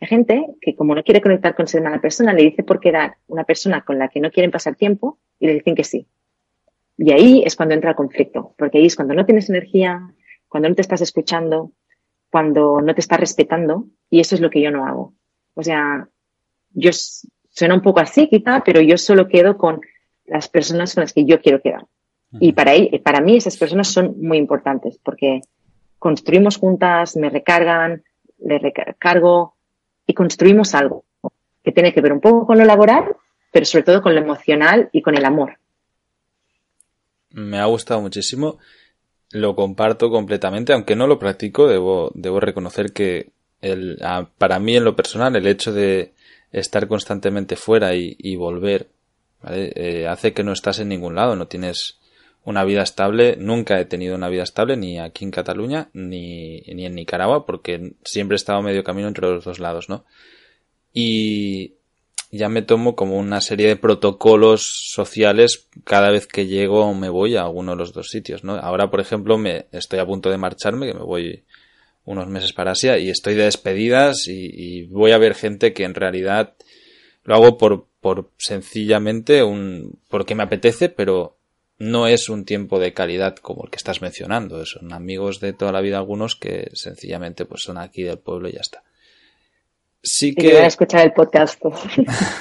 [0.00, 3.16] Hay gente que como no quiere conectar con ser mala persona, le dice por quedar
[3.28, 6.06] una persona con la que no quieren pasar tiempo y le dicen que sí.
[7.04, 10.08] Y ahí es cuando entra el conflicto, porque ahí es cuando no tienes energía,
[10.46, 11.72] cuando no te estás escuchando,
[12.30, 15.12] cuando no te estás respetando, y eso es lo que yo no hago.
[15.54, 16.06] O sea,
[16.70, 19.80] yo suena un poco así quizá, pero yo solo quedo con
[20.26, 21.86] las personas con las que yo quiero quedar.
[22.38, 22.70] Y para,
[23.02, 25.40] para mí esas personas son muy importantes, porque
[25.98, 28.04] construimos juntas, me recargan,
[28.38, 29.56] le recargo
[30.06, 31.04] y construimos algo
[31.64, 33.16] que tiene que ver un poco con lo laboral,
[33.50, 35.58] pero sobre todo con lo emocional y con el amor.
[37.32, 38.58] Me ha gustado muchísimo,
[39.30, 43.98] lo comparto completamente, aunque no lo practico, debo, debo reconocer que el,
[44.38, 46.12] para mí en lo personal el hecho de
[46.50, 48.88] estar constantemente fuera y, volver
[49.48, 51.98] eh, hace que no estás en ningún lado, no tienes
[52.44, 53.36] una vida estable.
[53.38, 57.92] Nunca he tenido una vida estable ni aquí en Cataluña ni, ni en Nicaragua porque
[58.04, 60.04] siempre he estado medio camino entre los dos lados, ¿no?
[60.92, 61.74] Y
[62.32, 67.10] ya me tomo como una serie de protocolos sociales cada vez que llego o me
[67.10, 68.54] voy a alguno de los dos sitios, ¿no?
[68.56, 71.44] Ahora, por ejemplo, me estoy a punto de marcharme, que me voy
[72.04, 75.84] unos meses para Asia y estoy de despedidas y, y voy a ver gente que
[75.84, 76.54] en realidad
[77.24, 81.36] lo hago por, por sencillamente un, porque me apetece, pero
[81.78, 84.64] no es un tiempo de calidad como el que estás mencionando.
[84.64, 88.52] Son amigos de toda la vida algunos que sencillamente pues son aquí del pueblo y
[88.52, 88.82] ya está.
[90.02, 90.58] Sí que...
[90.58, 91.60] a escuchar el podcast.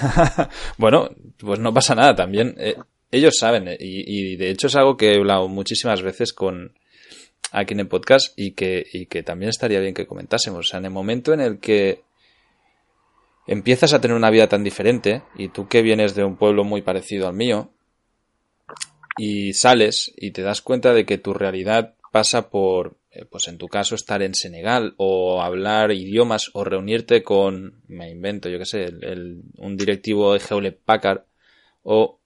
[0.78, 2.56] bueno, pues no pasa nada también.
[2.58, 2.76] Eh,
[3.12, 6.74] ellos saben eh, y, de hecho es algo que he hablado muchísimas veces con
[7.52, 10.60] aquí en el podcast y que, y que también estaría bien que comentásemos.
[10.60, 12.02] O sea, en el momento en el que
[13.48, 16.82] empiezas a tener una vida tan diferente y tú que vienes de un pueblo muy
[16.82, 17.70] parecido al mío,
[19.18, 23.58] y sales y te das cuenta de que tu realidad pasa por, eh, pues en
[23.58, 28.66] tu caso, estar en Senegal o hablar idiomas o reunirte con, me invento, yo qué
[28.66, 31.24] sé, el, un directivo de Hewlett Packard
[31.84, 32.20] o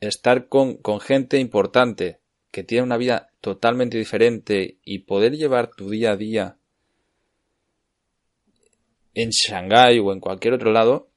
[0.00, 5.90] estar con, con gente importante que tiene una vida totalmente diferente y poder llevar tu
[5.90, 6.56] día a día
[9.14, 11.10] en Shanghái o en cualquier otro lado,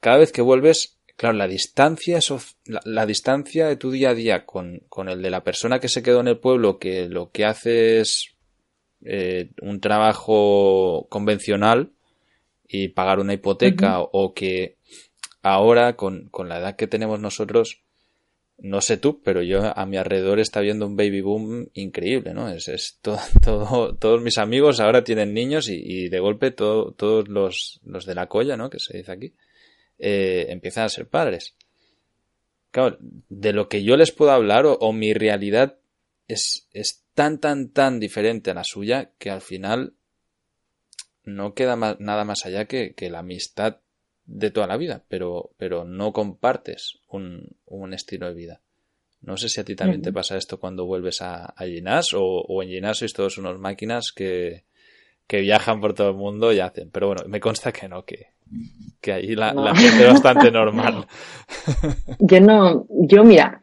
[0.00, 2.18] cada vez que vuelves Claro, la distancia,
[2.64, 6.20] la, distancia de tu día a día con, el de la persona que se quedó
[6.20, 8.36] en el pueblo, que lo que hace es
[9.04, 11.92] eh, un trabajo convencional
[12.66, 14.78] y pagar una hipoteca, o que
[15.42, 17.82] ahora, con, la edad que tenemos nosotros,
[18.56, 22.48] no sé tú, pero yo a mi alrededor está viendo un baby boom increíble, ¿no?
[22.48, 22.98] Es, es
[23.42, 28.26] todo, todos mis amigos ahora tienen niños y, de golpe todos los, los de la
[28.26, 28.70] colla, ¿no?
[28.70, 29.34] Que se dice aquí
[30.00, 31.54] eh, empiezan a ser padres.
[32.70, 35.78] Claro, de lo que yo les puedo hablar o, mi realidad
[36.28, 39.94] es, es, tan, tan, tan diferente a la suya que al final
[41.24, 43.78] no queda nada más allá que, que, la amistad
[44.24, 48.60] de toda la vida, pero, pero no compartes un, un estilo de vida.
[49.20, 51.64] No sé si a ti también te pasa esto cuando vuelves a, a
[52.14, 54.64] o, o, en Ginas sois todos unos máquinas que,
[55.30, 56.90] que viajan por todo el mundo y hacen.
[56.90, 58.30] Pero bueno, me consta que no, que,
[59.00, 61.06] que ahí la, gente es bastante normal.
[62.18, 63.60] Yo no, yo mira,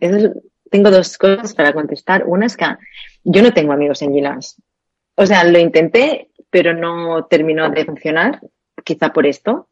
[0.71, 2.23] tengo dos cosas para contestar.
[2.25, 2.67] Una es que
[3.25, 4.61] yo no tengo amigos en Gilas.
[5.15, 8.39] O sea, lo intenté, pero no terminó de funcionar,
[8.85, 9.67] quizá por esto.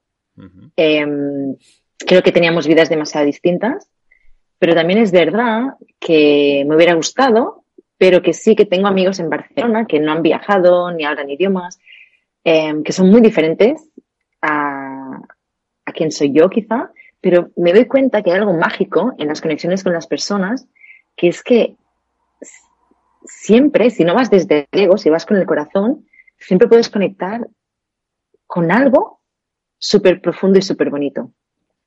[0.76, 1.56] Em,
[1.98, 3.90] creo que teníamos vidas demasiado distintas,
[4.60, 7.64] pero también es verdad que me hubiera gustado
[7.98, 11.80] pero que sí que tengo amigos en Barcelona que no han viajado ni hablan idiomas,
[12.44, 13.90] em, que son muy diferentes
[14.42, 15.22] a,
[15.86, 19.42] a quien soy yo quizá, pero me doy cuenta que hay algo mágico en las
[19.42, 20.68] conexiones con las personas,
[21.16, 21.76] que es que
[23.26, 26.06] siempre, si no vas desde el ego, si vas con el corazón,
[26.38, 27.48] siempre puedes conectar
[28.46, 29.22] con algo
[29.78, 31.32] súper profundo y súper bonito.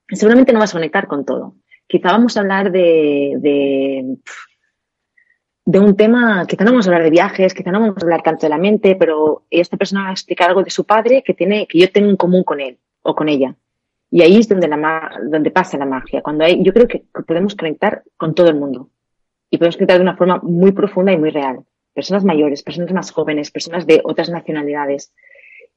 [0.08, 1.54] Seguramente no vas a conectar con todo.
[1.86, 4.16] Quizá vamos a hablar de, de,
[5.68, 8.22] de, un tema, quizá no vamos a hablar de viajes, quizá no vamos a hablar
[8.22, 11.34] tanto de la mente, pero esta persona va a explicar algo de su padre que
[11.34, 13.54] tiene, que yo tengo en común con él o con ella.
[14.10, 16.22] Y ahí es donde, la, donde pasa la magia.
[16.22, 18.88] Cuando hay, yo creo que podemos conectar con todo el mundo.
[19.50, 21.60] Y podemos conectar de una forma muy profunda y muy real.
[21.92, 25.12] Personas mayores, personas más jóvenes, personas de otras nacionalidades.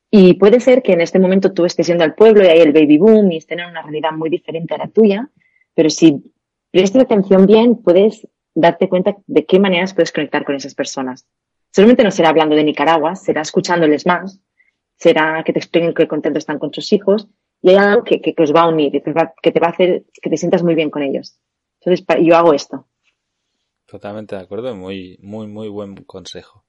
[0.10, 2.71] Y puede ser que en este momento tú estés yendo al pueblo y hay el
[2.71, 5.30] baby boom y estén en una realidad muy diferente a la tuya,
[5.73, 6.23] pero si
[6.71, 11.28] prestas atención bien, puedes darte cuenta de qué maneras puedes conectar con esas personas.
[11.74, 14.42] Solamente no será hablando de Nicaragua, será escuchándoles más,
[14.98, 17.28] será que te expliquen qué contento están con sus hijos
[17.62, 19.68] y hay algo que, que, os va a unir, que te va, que te va
[19.68, 21.40] a hacer que te sientas muy bien con ellos.
[21.80, 22.88] Entonces, yo hago esto.
[23.86, 26.66] Totalmente de acuerdo, muy, muy, muy buen consejo.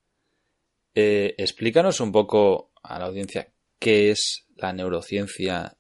[0.95, 5.77] Eh, explícanos un poco a la audiencia qué es la neurociencia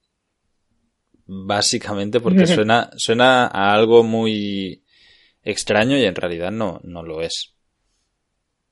[1.26, 4.81] básicamente porque suena, suena a algo muy
[5.44, 7.54] extraño y en realidad no, no lo es.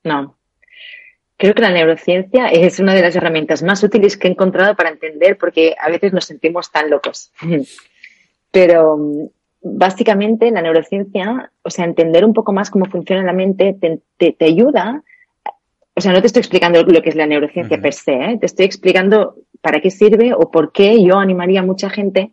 [0.04, 0.36] No.
[1.36, 4.90] Creo que la neurociencia es una de las herramientas más útiles que he encontrado para
[4.90, 7.32] entender porque a veces nos sentimos tan locos.
[8.50, 8.98] Pero
[9.62, 14.02] básicamente la neurociencia, o sea, entender un poco más cómo funciona la mente te,
[14.32, 15.02] te, ayuda.
[15.94, 18.38] O sea, no te estoy explicando lo que es la neurociencia per se, ¿eh?
[18.38, 22.32] te estoy explicando para qué sirve o por qué yo animaría a mucha gente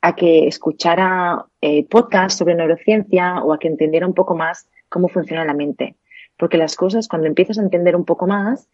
[0.00, 5.08] a que escuchara eh, podcasts sobre neurociencia o a que entendiera un poco más cómo
[5.08, 5.96] funciona la mente
[6.36, 8.68] porque las cosas, cuando empiezas a entender un poco más,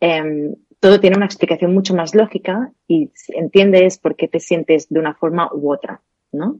[0.00, 4.98] eh, todo tiene una explicación mucho más lógica y entiendes por qué te sientes de
[4.98, 6.00] una forma u otra,
[6.32, 6.58] ¿no?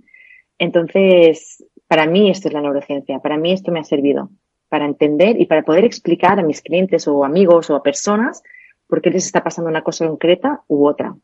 [0.59, 4.31] Entonces, para mí esto es la neurociencia, para mí esto me ha servido
[4.69, 8.43] para entender y para poder explicar a mis clientes o amigos o a personas
[8.87, 11.15] por qué les está pasando una cosa concreta u otra.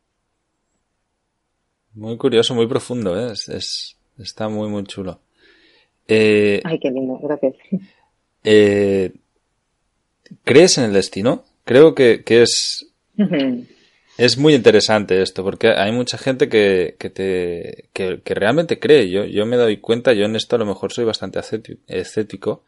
[1.93, 3.31] Muy curioso, muy profundo, ¿eh?
[3.31, 5.19] es, está muy, muy chulo.
[6.07, 7.55] Eh, Ay, qué lindo, gracias.
[8.43, 9.11] Eh,
[10.43, 11.43] ¿Crees en el destino?
[11.65, 12.87] Creo que, es,
[14.17, 19.09] es muy interesante esto, porque hay mucha gente que, que, te, que, realmente cree.
[19.09, 21.39] Yo, yo me doy cuenta, yo en esto a lo mejor soy bastante
[21.87, 22.63] escéptico,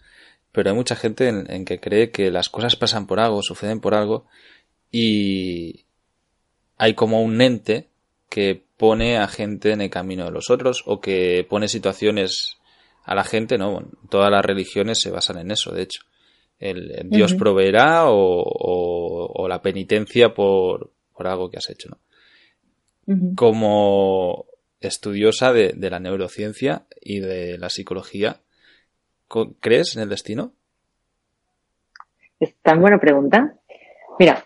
[0.52, 3.96] pero hay mucha gente en, que cree que las cosas pasan por algo, suceden por
[3.96, 4.28] algo,
[4.92, 5.86] y
[6.78, 7.88] hay como un ente
[8.30, 12.58] que pone a gente en el camino de los otros o que pone situaciones
[13.04, 13.84] a la gente, ¿no?
[14.10, 16.02] todas las religiones se basan en eso, de hecho.
[16.58, 23.36] El, Dios proveerá o, la penitencia por, algo que has hecho, ¿no?
[23.36, 24.46] Como
[24.80, 28.38] estudiosa de, la neurociencia y de la psicología,
[29.60, 30.54] ¿crees en el destino?
[32.40, 33.58] Es tan buena pregunta.
[34.18, 34.44] Mira,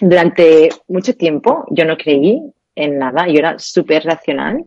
[0.00, 4.66] durante mucho tiempo yo no creí en nada, yo era súper racional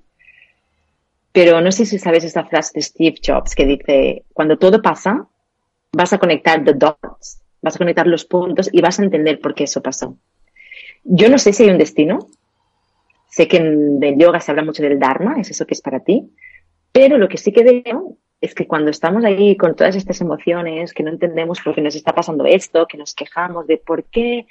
[1.31, 5.27] pero no sé si sabes esa frase de Steve Jobs que dice, cuando todo pasa,
[5.91, 9.53] vas a conectar the dots, vas a conectar los puntos y vas a entender por
[9.53, 10.17] qué eso pasó.
[11.03, 12.27] Yo no sé si hay un destino.
[13.29, 15.99] Sé que en el yoga se habla mucho del Dharma, es eso que es para
[15.99, 16.31] ti.
[16.91, 20.93] Pero lo que sí que veo es que cuando estamos ahí con todas estas emociones,
[20.93, 24.47] que no entendemos por qué nos está pasando esto, que nos quejamos de por qué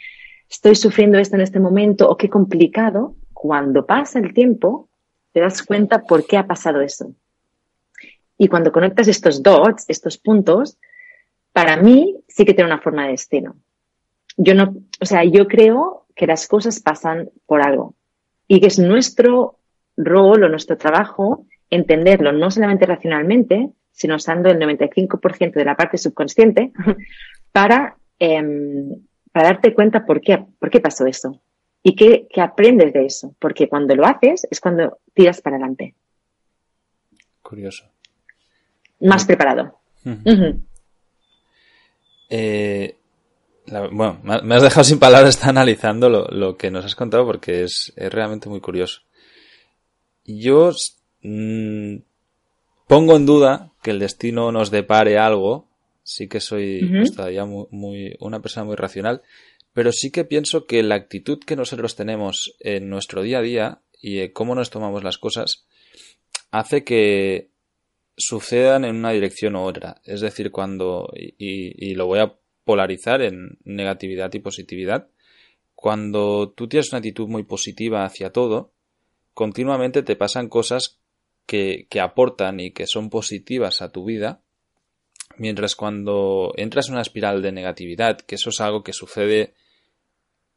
[0.48, 4.88] estoy sufriendo esto en este momento o qué complicado, cuando pasa el tiempo,
[5.32, 7.14] te das cuenta por qué ha pasado eso.
[8.36, 10.76] Y cuando conectas estos dots, estos puntos,
[11.52, 13.54] para mí sí que tiene una forma de destino.
[14.36, 17.94] Yo no, o sea, yo creo que las cosas pasan por algo
[18.48, 19.60] y que es nuestro
[19.96, 25.96] rol o nuestro trabajo entenderlo no solamente racionalmente, sino usando el 95% de la parte
[25.96, 26.72] subconsciente
[27.52, 28.96] para, em,
[29.30, 31.40] para darte cuenta por qué, por qué pasó eso
[31.88, 35.94] y qué, aprendes de eso, porque cuando lo haces es cuando tiras para adelante.
[37.40, 37.86] Curioso.
[39.00, 39.78] Más preparado.
[42.28, 42.94] Eh,
[43.90, 47.94] bueno, me has dejado sin palabras, está analizando lo, que nos has contado porque es,
[47.96, 49.00] realmente muy curioso.
[50.26, 50.72] Yo
[51.22, 51.96] mm,
[52.86, 55.66] pongo en duda que el destino nos depare algo.
[56.02, 59.22] Sí que soy pues, todavía muy, una persona muy racional,
[59.78, 63.82] pero sí que pienso que la actitud que nosotros tenemos en nuestro día a día
[64.02, 65.68] y cómo nos tomamos las cosas
[66.50, 67.52] hace que
[68.16, 70.00] sucedan en una dirección u otra.
[70.02, 75.10] Es decir, cuando, y, lo voy a polarizar en negatividad y positividad,
[75.76, 78.72] cuando tú tienes una actitud muy positiva hacia todo,
[79.32, 80.98] continuamente te pasan cosas
[81.46, 84.42] que, que aportan y que son positivas a tu vida,
[85.36, 89.54] mientras cuando entras en una espiral de negatividad, que eso es algo que sucede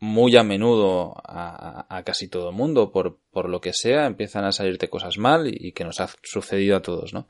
[0.02, 4.52] muy a menudo a, casi todo el mundo, por, por, lo que sea, empiezan a
[4.52, 7.28] salirte cosas mal y, que nos ha sucedido a todos, ¿no?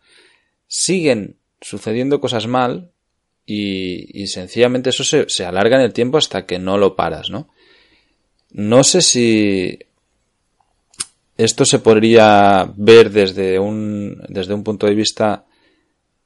[0.68, 2.90] Siguen sucediendo cosas mal
[3.46, 7.50] y, sencillamente eso se, se, alarga en el tiempo hasta que no lo paras, ¿no?
[8.52, 9.78] No sé si
[11.36, 15.46] esto se podría ver desde un, desde un punto de vista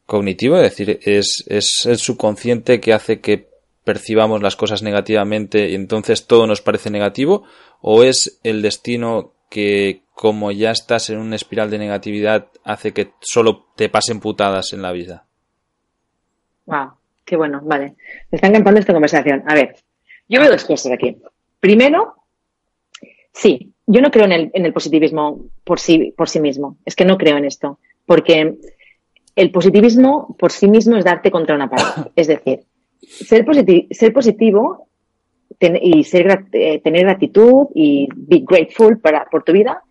[0.05, 3.54] cognitivo, es decir, es, es el subconsciente que hace que
[3.85, 7.45] percibamos las cosas negativamente y entonces todo nos parece negativo?
[7.79, 13.11] ¿O es el destino que como ya estás en una espiral de negatividad hace que
[13.21, 15.25] solo te pasen putadas en la vida?
[16.65, 17.95] Wow, qué bueno, vale.
[18.31, 19.43] Me está encantando esta conversación.
[19.47, 19.75] A ver,
[20.27, 21.17] yo veo dos cosas aquí.
[21.59, 22.15] Primero,
[23.31, 26.77] sí, yo no creo en el, en el positivismo por sí, por sí mismo.
[26.85, 27.79] Es que no creo en esto.
[28.05, 28.57] Porque
[29.35, 32.11] el positivismo por sí mismo es darte contra una pared.
[32.15, 32.61] Es decir,
[33.07, 33.45] ser,
[33.91, 34.87] ser positivo
[35.59, 39.81] y ser, eh, tener gratitud y be grateful para, por tu vida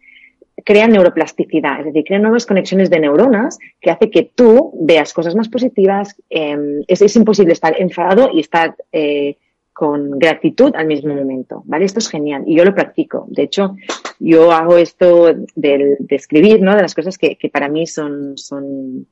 [0.65, 5.35] crea neuroplasticidad, es decir, crea nuevas conexiones de neuronas que hace que tú veas cosas
[5.35, 6.17] más positivas.
[6.31, 9.37] Em, es, imposible estar enfadado y estar eh,
[9.73, 11.85] con gratitud al mismo momento, ¿vale?
[11.85, 13.27] Esto es genial y yo lo practico.
[13.29, 13.77] De hecho,
[14.21, 16.75] yo hago esto de, escribir, ¿no?
[16.77, 19.07] De las cosas que, que para mí son, son,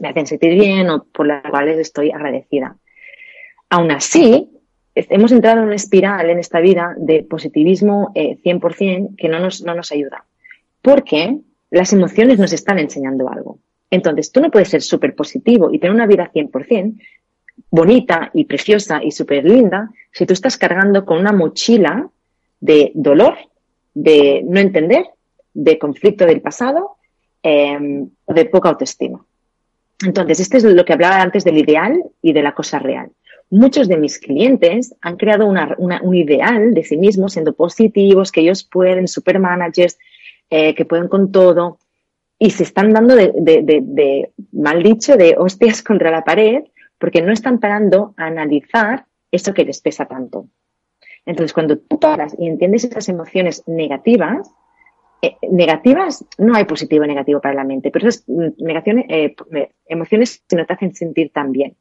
[0.00, 2.76] me hacen sentir bien o por las cuales estoy agradecida.
[3.72, 4.50] Aún así,
[4.94, 9.62] hemos entrado en una espiral en esta vida de positivismo 100% eh, que no nos,
[9.62, 10.26] no nos ayuda.
[10.82, 11.38] Porque
[11.70, 13.60] las emociones nos están enseñando algo.
[13.90, 17.00] Entonces, tú no puedes ser súper positivo y tener una vida 100%
[17.70, 22.10] bonita y preciosa y súper linda si tú estás cargando con una mochila
[22.60, 23.38] de dolor,
[23.94, 25.06] de no entender,
[25.54, 26.96] de conflicto del pasado,
[27.42, 29.24] eh, de poca autoestima.
[30.04, 33.10] Entonces, esto es lo que hablaba antes del ideal y de la cosa real
[33.52, 38.64] muchos de mis clientes han creado un ideal de sí mismos siendo positivos, que ellos
[38.64, 39.98] pueden, super managers,
[40.48, 41.78] eh, que pueden con todo,
[42.38, 46.64] y se están dando de, de, mal dicho, de hostias contra la pared,
[46.98, 50.48] porque no están parando a analizar eso que les pesa tanto.
[51.26, 54.50] Entonces, cuando tú paras y entiendes esas emociones negativas,
[55.20, 59.34] eh, negativas, no hay positivo o negativo para la mente, pero esas mm, negaciones, eh,
[59.86, 61.76] emociones que no te hacen sentir tan bien.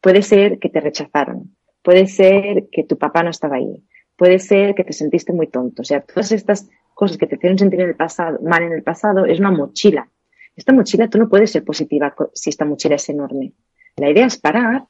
[0.00, 3.84] Puede ser que te rechazaron, puede ser que tu papá no estaba ahí,
[4.16, 5.82] puede ser que te sentiste muy tonto.
[5.82, 8.82] O sea, todas estas cosas que te hicieron sentir en el pasado, mal en el
[8.82, 10.08] pasado es una mochila.
[10.56, 13.52] Esta mochila tú no puedes ser positiva si esta mochila es enorme.
[13.96, 14.86] La idea es parar,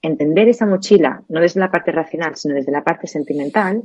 [0.00, 3.82] entender esa mochila, no desde la parte racional, sino desde la parte sentimental,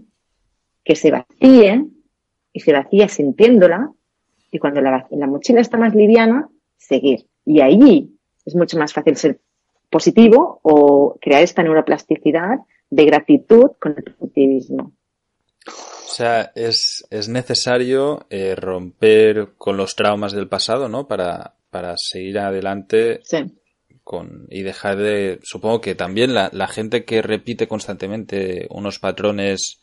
[0.83, 1.85] que se vacíe
[2.53, 3.91] y se vacía sintiéndola
[4.51, 7.27] y cuando la, la mochila está más liviana, seguir.
[7.45, 8.13] Y ahí
[8.45, 9.39] es mucho más fácil ser
[9.91, 14.93] positivo o crear esta neuroplasticidad de gratitud con el positivismo.
[15.67, 21.07] O sea, es, necesario eh, romper con los traumas del pasado, ¿no?
[21.07, 23.21] Para, para seguir adelante
[24.03, 25.39] con, y dejar de...
[25.43, 29.79] Supongo que también la, gente que repite constantemente unos patrones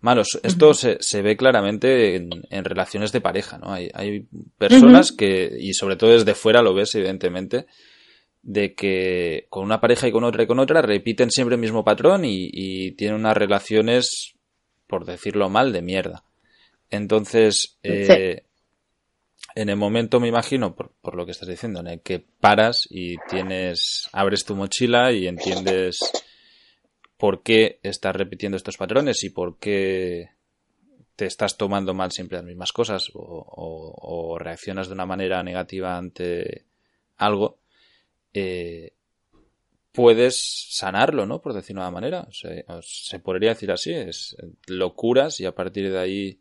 [0.00, 0.38] malos.
[0.44, 3.72] Esto se, se, ve claramente en, en, relaciones de pareja, ¿no?
[3.72, 4.28] Hay, hay
[4.58, 7.66] personas que, y sobre todo desde fuera lo ves, evidentemente,
[8.46, 11.84] de que con una pareja y con otra y con otra repiten siempre el mismo
[11.84, 14.36] patrón y, tienen unas relaciones,
[14.86, 16.22] por decirlo mal, de mierda.
[16.88, 18.44] Entonces, eh,
[19.56, 22.86] en el momento, me imagino, por, por, lo que estás diciendo, en el que paras
[22.88, 25.98] y tienes, abres tu mochila y entiendes
[27.16, 30.30] por qué estás repitiendo estos patrones y por qué
[31.16, 36.66] te estás tomando mal siempre las mismas cosas o reaccionas de una manera negativa ante
[37.16, 37.58] algo,
[38.36, 38.92] eh,
[39.92, 41.40] puedes sanarlo, ¿no?
[41.40, 42.28] Por decirlo de una manera.
[42.30, 46.40] Se, podría decir así, es locuras y a partir de ahí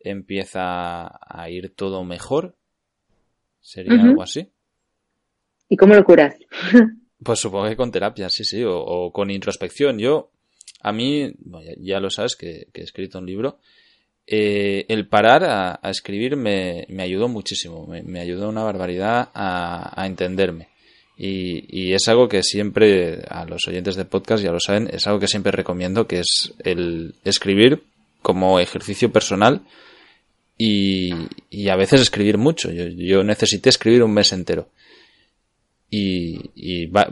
[0.00, 2.56] empieza a ir todo mejor.
[3.60, 4.50] ¿Sería algo así?
[5.68, 6.34] ¿Y cómo lo curas?
[7.22, 9.98] pues supongo que con terapia, sí, sí, o, con introspección.
[9.98, 10.32] Yo,
[10.80, 11.32] a mí,
[11.78, 13.60] ya, lo sabes que, he escrito un libro,
[14.26, 20.69] eh, el parar a, escribir me, ayudó muchísimo, me, ayudó una barbaridad a entenderme.
[21.22, 25.20] Y, es algo que siempre, a los oyentes de podcast ya lo saben, es algo
[25.20, 27.82] que siempre recomiendo, que es el escribir
[28.22, 29.60] como ejercicio personal
[30.56, 31.12] y,
[31.68, 32.70] a veces escribir mucho.
[32.72, 34.70] Yo, necesité escribir un mes entero.
[35.90, 36.40] y,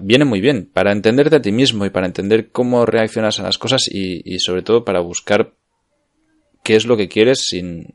[0.01, 3.59] viene muy bien para entenderte a ti mismo y para entender cómo reaccionas a las
[3.59, 5.53] cosas y, sobre todo para buscar
[6.65, 7.95] qué es lo que quieres sin,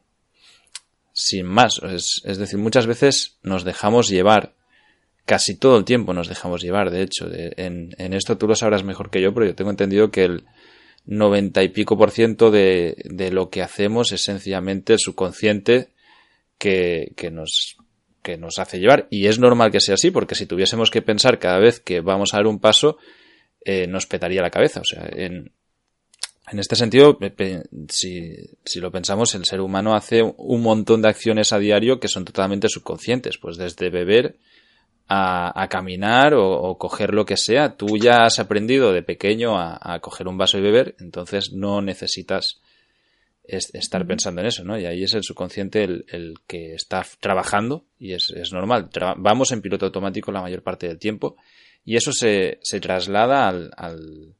[1.11, 1.81] sin más.
[1.83, 4.53] Es, decir, muchas veces nos dejamos llevar,
[5.25, 7.27] casi todo el tiempo nos dejamos llevar, de hecho.
[7.31, 10.43] en, esto tú lo sabrás mejor que yo, pero yo tengo entendido que el
[11.05, 15.89] noventa y pico por ciento de, de lo que hacemos es sencillamente el subconsciente
[16.57, 17.77] que, que nos
[18.23, 19.07] que nos hace llevar.
[19.11, 22.33] Y es normal que sea así, porque si tuviésemos que pensar cada vez que vamos
[22.33, 22.97] a dar un paso,
[23.65, 24.79] eh, nos petaría la cabeza.
[24.79, 25.51] O sea, en,
[26.49, 27.19] en este sentido,
[27.89, 32.07] si, si, lo pensamos, el ser humano hace un montón de acciones a diario que
[32.07, 33.37] son totalmente subconscientes.
[33.37, 34.37] Pues desde beber
[35.07, 39.77] a, a caminar o, coger lo que sea, tú ya has aprendido de pequeño a,
[39.81, 42.61] a coger un vaso y beber, entonces no necesitas
[43.43, 44.79] es estar pensando en eso, ¿no?
[44.79, 48.89] Y ahí es el subconsciente el, que está trabajando y es, normal.
[49.17, 51.35] vamos en piloto automático la mayor parte del tiempo
[51.83, 54.35] y eso se, se traslada al, al,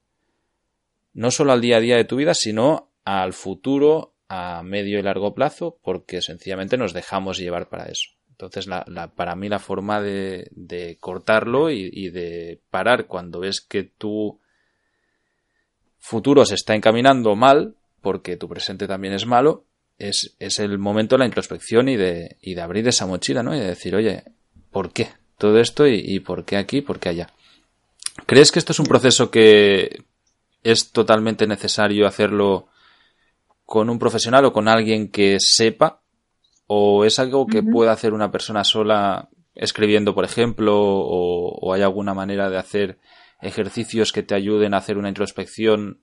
[1.14, 5.04] no solo al día a día de tu vida, sino al futuro a medio y
[5.04, 8.12] largo plazo porque sencillamente nos dejamos llevar para eso.
[8.46, 13.62] Entonces, la, la, para mí la forma de, cortarlo y, y de parar cuando ves
[13.62, 14.40] que tu
[16.00, 19.66] futuro se está encaminando mal, porque tu presente también es malo,
[19.98, 23.56] es, el momento de la introspección y de, y abrir esa mochila, ¿no?
[23.56, 24.24] Y de decir, oye,
[24.72, 27.30] ¿por qué todo esto y, por qué aquí, por qué allá?
[28.26, 30.04] ¿Crees que esto es un proceso que
[30.64, 32.68] es totalmente necesario hacerlo
[33.66, 36.02] con un profesional o con alguien que sepa?
[36.68, 40.80] ¿O es algo que pueda hacer una persona sola escribiendo, por ejemplo?
[40.82, 43.00] O, ¿O, hay alguna manera de hacer
[43.42, 46.02] ejercicios que te ayuden a hacer una introspección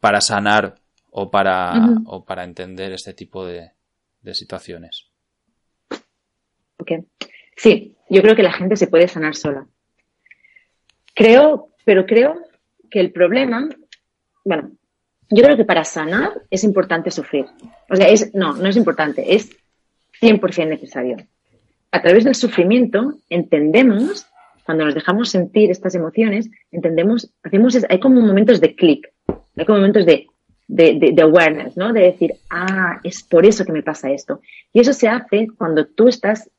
[0.00, 1.72] para sanar o para,
[2.06, 3.72] o para entender este tipo de,
[4.32, 5.10] situaciones.
[7.56, 9.66] Sí, yo creo que la gente se puede sanar sola.
[11.14, 12.34] Creo, pero creo
[12.90, 13.68] que el problema,
[14.44, 14.72] bueno,
[15.30, 17.46] yo creo que para sanar es importante sufrir.
[17.90, 19.50] O sea, es, no, no es importante, es
[20.20, 21.16] 100% necesario.
[21.90, 24.26] A través del sufrimiento entendemos,
[24.64, 29.10] cuando nos dejamos sentir estas emociones, entendemos, hacemos, hay como momentos de clic,
[29.56, 30.26] hay como momentos de,
[30.68, 31.92] de, awareness, ¿no?
[31.92, 34.40] De decir, ah, es por eso que me pasa esto.
[34.72, 36.50] Y eso se hace cuando tú estás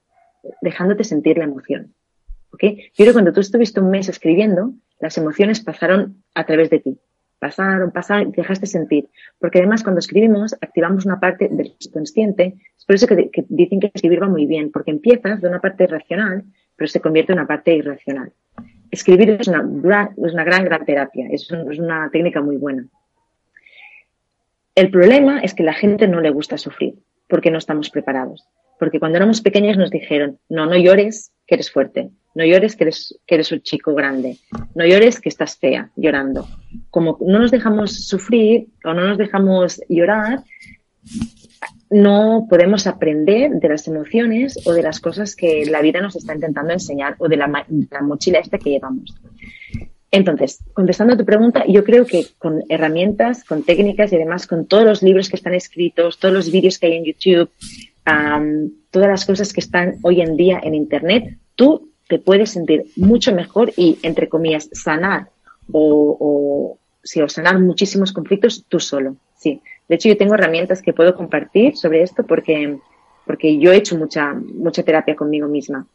[0.62, 1.94] dejándote sentir la emoción.
[2.52, 2.64] ¿Ok?
[2.64, 6.80] Yo creo que cuando tú estuviste un mes escribiendo, las emociones pasaron a través de
[6.80, 7.00] ti.
[7.40, 9.08] Pasaron, pasaron, te dejaste sentir.
[9.40, 12.56] Porque además cuando escribimos activamos una parte del subconsciente.
[12.78, 15.88] Es por eso que, dicen que escribir va muy bien, porque empiezas de una parte
[15.88, 16.44] racional,
[16.76, 18.34] pero se convierte en una parte irracional.
[18.92, 21.28] Escribir es una, es una gran, gran terapia.
[21.32, 22.88] Es, es una técnica muy buena.
[24.76, 26.96] El problema es que la gente no le gusta sufrir
[27.28, 28.48] porque no estamos preparados.
[28.80, 32.12] Porque cuando éramos pequeños nos dijeron, no, no llores, que eres fuerte.
[32.36, 34.38] No llores, que eres, que eres un chico grande.
[34.76, 36.48] No llores, que estás fea, llorando.
[36.92, 40.44] Como no nos dejamos sufrir o no nos dejamos llorar,
[41.90, 46.36] no podemos aprender de las emociones o de las cosas que la vida nos está
[46.36, 49.16] intentando enseñar o de la, la mochila esta que llevamos.
[50.12, 54.68] Entonces, contestando a tu pregunta, yo creo que con herramientas, con técnicas y además con
[54.68, 57.50] todos los libros que están escritos, todos los vídeos que hay en YouTube,
[58.92, 63.34] todas las cosas que están hoy en día en Internet, tú te puedes sentir mucho
[63.34, 65.30] mejor y, entre comillas, sanar
[65.72, 69.16] o, o, o sanar muchísimos conflictos tú solo.
[69.38, 69.62] Sí.
[69.88, 72.78] De hecho, yo tengo herramientas que puedo compartir sobre esto porque,
[73.26, 75.88] porque yo he hecho mucha, mucha terapia conmigo misma.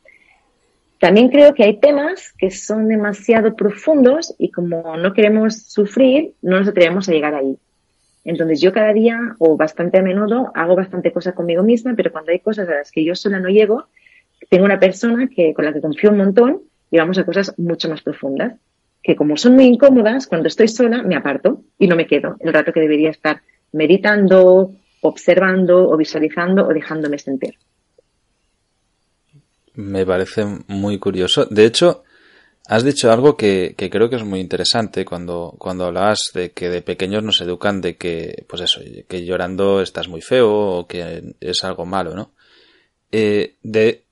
[0.98, 6.58] También creo que hay temas que son demasiado profundos y como no queremos sufrir, no
[6.58, 7.58] nos atrevemos a llegar ahí.
[8.24, 12.32] Entonces yo cada día o bastante a menudo hago bastante cosas conmigo misma, pero cuando
[12.32, 13.86] hay cosas a las que yo sola no llego,
[14.48, 17.88] tengo una persona que, con la que confío un montón y vamos a cosas mucho
[17.88, 18.54] más profundas,
[19.02, 22.52] que como son muy incómodas, cuando estoy sola me aparto y no me quedo el
[22.52, 24.72] rato que debería estar meditando,
[25.02, 27.56] observando o visualizando o dejándome sentir
[29.74, 31.46] me parece muy curioso.
[31.46, 32.04] De hecho,
[32.66, 36.70] has dicho algo que, que, creo que es muy interesante cuando, cuando hablabas de que
[36.70, 41.34] de pequeños nos educan de que, pues eso, que llorando estás muy feo o que
[41.40, 42.32] es algo malo, ¿no?
[43.12, 44.04] Eh, de,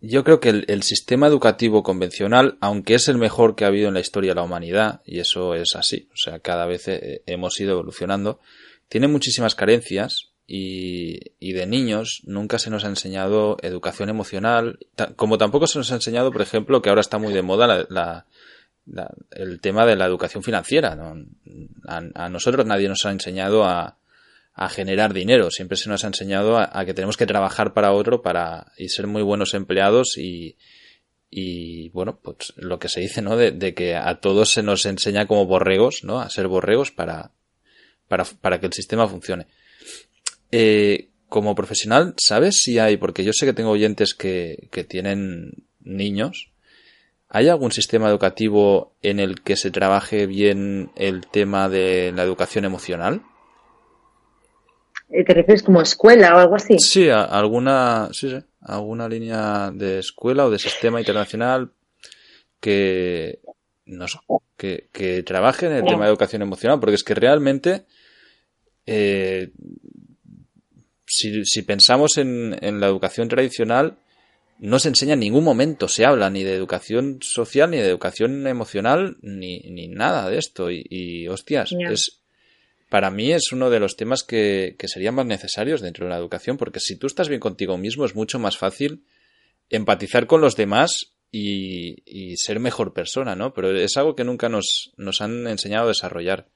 [0.00, 3.88] yo creo que el, el, sistema educativo convencional, aunque es el mejor que ha habido
[3.88, 7.22] en la historia de la humanidad, y eso es así, o sea, cada vez eh,
[7.26, 8.38] hemos ido evolucionando,
[8.88, 14.78] tiene muchísimas carencias y, de niños nunca se nos ha enseñado educación emocional,
[15.14, 17.86] como tampoco se nos ha enseñado, por ejemplo, que ahora está muy de moda la,
[18.86, 20.96] la, el tema de la educación financiera.
[20.96, 21.22] ¿no?
[21.86, 23.98] A, nosotros nadie nos ha enseñado a,
[24.54, 28.22] a, generar dinero, siempre se nos ha enseñado a, que tenemos que trabajar para otro
[28.22, 30.56] para y ser muy buenos empleados y,
[31.30, 33.36] y bueno, pues lo que se dice, ¿no?
[33.36, 36.20] De, que a todos se nos enseña como borregos, ¿no?
[36.20, 37.32] A ser borregos para,
[38.08, 39.46] para, para que el sistema funcione.
[40.50, 45.52] Eh, como profesional, ¿sabes si hay, porque yo sé que tengo oyentes que, que tienen
[45.80, 46.52] niños,
[47.28, 52.64] ¿hay algún sistema educativo en el que se trabaje bien el tema de la educación
[52.64, 53.22] emocional?
[55.10, 56.78] Eh, ¿Te refieres como escuela o algo así?
[56.78, 61.72] Sí, alguna, sí, sí, alguna línea de escuela o de sistema internacional
[62.60, 63.40] que,
[63.86, 64.18] no sé,
[64.56, 67.86] que, que trabaje en el tema de educación emocional, porque es que realmente,
[68.84, 69.50] eh,
[71.18, 73.96] si, si, pensamos en, en, la educación tradicional,
[74.58, 78.46] no se enseña en ningún momento, se habla ni de educación social, ni de educación
[78.46, 80.70] emocional, ni, ni nada de esto.
[80.70, 82.18] Y, y hostias, es,
[82.88, 86.56] para mí es uno de los temas que, serían más necesarios dentro de la educación,
[86.56, 89.04] porque si tú estás bien contigo mismo es mucho más fácil
[89.68, 93.52] empatizar con los demás y, ser mejor persona, ¿no?
[93.52, 96.46] Pero es algo que nunca nos, nos han enseñado a desarrollar.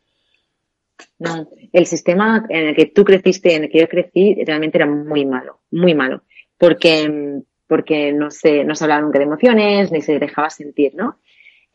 [1.18, 4.86] No, el sistema en el que tú creciste, en el que yo crecí, realmente era
[4.86, 6.24] muy malo, muy malo,
[6.58, 11.18] porque, porque no se, no se hablaba nunca de emociones, ni se dejaba sentir, ¿no?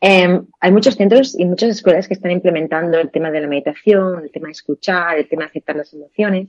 [0.00, 4.22] Em, hay muchos centros y muchas escuelas que están implementando el tema de la meditación,
[4.22, 6.48] el tema de escuchar, el tema de aceptar las emociones.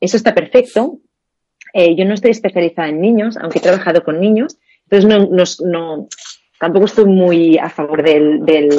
[0.00, 1.00] Eso está perfecto.
[1.72, 5.28] Eh, yo no estoy especializada en niños, aunque he trabajado con niños, entonces no,
[5.68, 6.08] no,
[6.60, 8.70] tampoco estoy muy a favor del, del,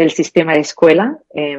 [0.00, 1.18] del sistema de escuela.
[1.34, 1.58] Eh,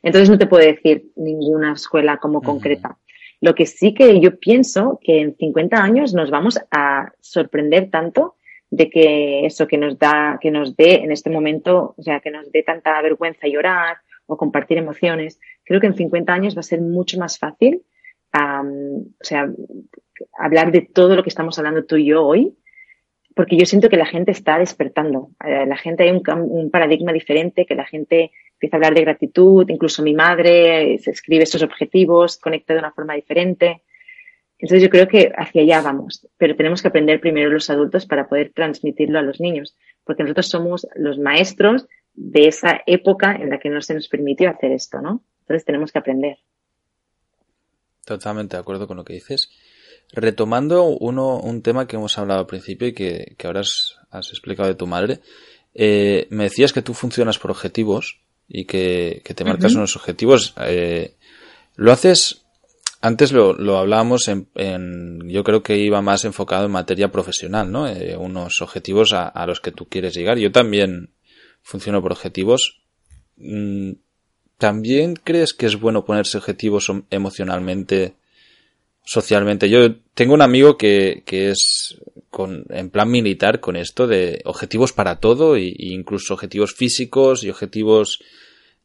[0.00, 2.98] entonces no te puedo decir ninguna escuela como concreta.
[3.40, 8.36] Lo que sí que yo pienso que en 50 años nos vamos a sorprender tanto
[8.70, 12.30] de que eso que nos da, que nos dé en este momento, o sea, que
[12.30, 13.96] nos dé tanta vergüenza llorar
[14.26, 17.82] o compartir emociones, creo que en 50 años va a ser mucho más fácil,
[18.32, 19.50] o sea,
[20.38, 22.56] hablar de todo lo que estamos hablando tú y yo hoy,
[23.34, 25.30] porque yo siento que la gente está despertando.
[25.44, 29.68] Eh, la gente hay un, paradigma diferente, que la gente empieza a hablar de gratitud,
[29.68, 33.82] incluso mi madre se escribe estos objetivos, conecta de una forma diferente.
[34.58, 38.28] Entonces yo creo que hacia allá vamos, pero tenemos que aprender primero los adultos para
[38.28, 43.58] poder transmitirlo a los niños, porque nosotros somos los maestros de esa época en la
[43.58, 45.24] que no se nos permitió hacer esto, ¿no?
[45.40, 46.38] Entonces tenemos que aprender.
[48.06, 49.50] Totalmente de acuerdo con lo que dices.
[50.14, 54.74] Retomando uno, un tema que hemos hablado al principio y que, ahora has, explicado de
[54.74, 55.20] tu madre,
[55.74, 60.54] eh, me decías que tú funcionas por objetivos y que, te marcas unos objetivos.
[60.60, 61.14] Eh,
[61.76, 62.44] ¿Lo haces
[63.04, 67.70] antes lo, lo hablábamos en, en, yo creo que iba más enfocado en materia profesional,
[67.70, 67.86] ¿no?
[67.86, 70.38] Eh, unos objetivos a, a, los que tú quieres llegar.
[70.38, 71.10] Yo también
[71.60, 72.80] funciono por objetivos.
[73.36, 73.92] Mm,
[74.56, 78.14] ¿También crees que es bueno ponerse objetivos emocionalmente,
[79.04, 79.68] socialmente?
[79.68, 81.98] Yo tengo un amigo que, que es
[82.30, 87.50] con, en plan militar con esto de objetivos para todo, y, incluso objetivos físicos y
[87.50, 88.20] objetivos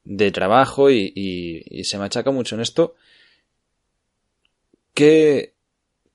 [0.03, 2.95] de trabajo, y, y, y se machaca mucho en esto.
[4.93, 5.53] ¿Qué,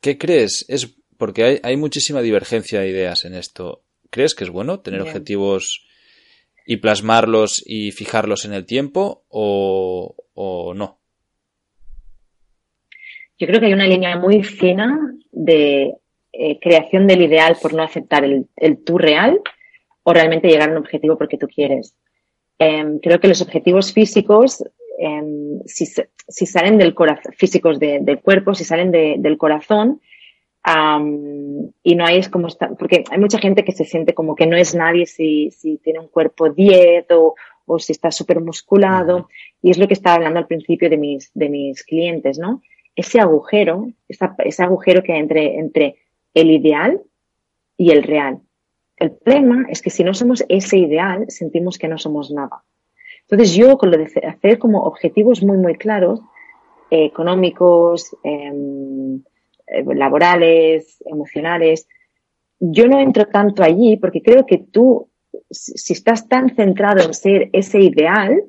[0.01, 0.65] qué crees?
[0.69, 3.83] Es porque hay, hay, muchísima divergencia de ideas en esto.
[4.11, 5.87] ¿Crees que es bueno tener objetivos
[6.67, 11.01] y plasmarlos y fijarlos en el tiempo o, o, no?
[13.39, 15.95] Yo creo que hay una línea muy fina de
[16.33, 19.41] eh, creación del ideal por no aceptar el, el, tú real
[20.03, 21.97] o realmente llegar a un objetivo porque tú quieres.
[22.59, 24.63] Eh, creo que los objetivos físicos
[24.97, 25.87] Em, si,
[26.29, 30.01] si, salen del corazón, físicos del cuerpo, si salen del corazón,
[31.83, 34.47] y no hay es como está, porque hay mucha gente que se siente como que
[34.47, 37.35] no es nadie si, si tiene un cuerpo 10 o,
[37.67, 39.29] o si está súper musculado,
[39.61, 42.63] y es lo que estaba hablando al principio de mis, de mis clientes, ¿no?
[42.97, 45.97] Ese agujero, ese agujero que hay entre, entre
[46.33, 47.03] el ideal
[47.77, 48.41] y el real.
[48.97, 52.65] El problema es que si no somos ese ideal, sentimos que no somos nada.
[53.23, 56.21] Entonces yo con lo de hacer como objetivos muy, muy claros,
[56.91, 59.23] eh, económicos, em,
[59.67, 61.89] eh, laborales, emocionales,
[62.61, 65.11] yo no entro tanto allí porque creo que tú,
[65.51, 68.45] si estás tan centrado en ser ese ideal,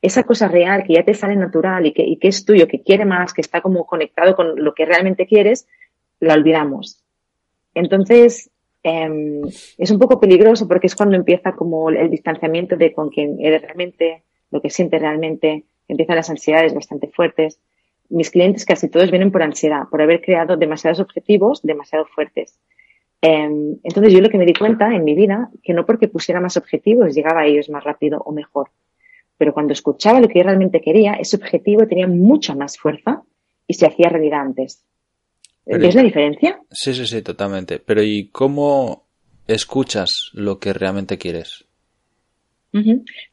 [0.00, 3.32] esa cosa real que ya te sale natural y que, es tuyo, que quiere más,
[3.32, 5.66] que está como conectado con lo que realmente quieres,
[6.20, 7.02] la olvidamos.
[7.74, 8.50] Entonces,
[8.84, 9.40] eh,
[9.76, 13.62] es un poco peligroso porque es cuando empieza como el distanciamiento de con quien eres
[13.62, 17.60] realmente, lo que sientes realmente, empiezan las ansiedades bastante fuertes.
[18.08, 22.58] Mis clientes casi todos vienen por ansiedad, por haber creado demasiados objetivos demasiado fuertes.
[23.20, 26.40] Eh, entonces yo lo que me di cuenta en mi vida, que no porque pusiera
[26.40, 28.70] más objetivos llegaba a ellos más rápido o mejor,
[29.38, 33.22] pero cuando escuchaba lo que yo realmente quería, ese objetivo tenía mucha más fuerza
[33.66, 34.84] y se hacía realidad antes.
[35.64, 36.60] ¿Ves la diferencia?
[36.70, 37.78] Sí, sí, sí, totalmente.
[37.78, 39.06] Pero ¿y cómo
[39.46, 41.66] escuchas lo que realmente quieres?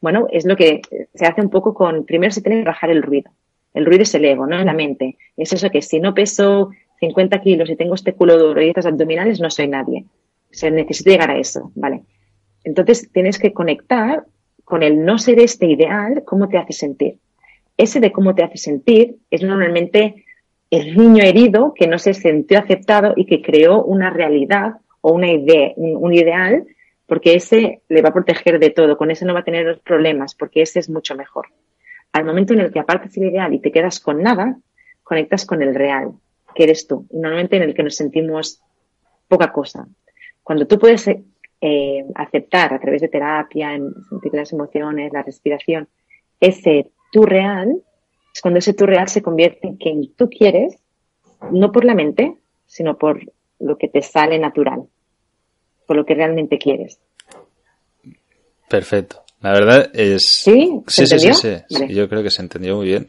[0.00, 0.80] Bueno, es lo que
[1.14, 3.30] se hace un poco con, primero se tiene que bajar el ruido.
[3.74, 4.62] El ruido es el ego, ¿no?
[4.64, 5.18] La mente.
[5.36, 8.86] Es eso que si no peso 50 kilos y tengo este culo duro y estas
[8.86, 10.04] abdominales, no soy nadie.
[10.50, 12.02] O sea, necesito llegar a eso, ¿vale?
[12.64, 14.24] Entonces tienes que conectar
[14.66, 17.18] con el no ser este ideal, cómo te hace sentir.
[17.76, 20.24] Ese de cómo te hace sentir es normalmente
[20.72, 25.30] el niño herido que no se sintió aceptado y que creó una realidad o una
[25.30, 26.66] idea, un, ideal,
[27.06, 30.34] porque ese le va a proteger de todo, con ese no va a tener problemas,
[30.34, 31.46] porque ese es mucho mejor.
[32.12, 34.58] Al momento en el que apartas el ideal y te quedas con nada,
[35.04, 36.10] conectas con el real,
[36.56, 38.60] que eres tú, y normalmente en el que nos sentimos
[39.28, 39.86] poca cosa.
[40.42, 41.08] Cuando tú puedes
[41.68, 45.88] eh, aceptar a través de terapia, en sentir las emociones, la respiración,
[46.38, 47.82] ese tú real,
[48.32, 50.78] es cuando ese tú real se convierte en quien tú quieres,
[51.50, 52.36] no por la mente,
[52.66, 53.20] sino por
[53.58, 54.84] lo que te sale natural,
[55.88, 57.00] por lo que realmente quieres.
[58.68, 59.24] Perfecto.
[59.40, 60.22] La verdad es.
[60.24, 61.56] Sí, sí, sí, sí,
[61.88, 63.08] Yo creo que se entendió muy bien.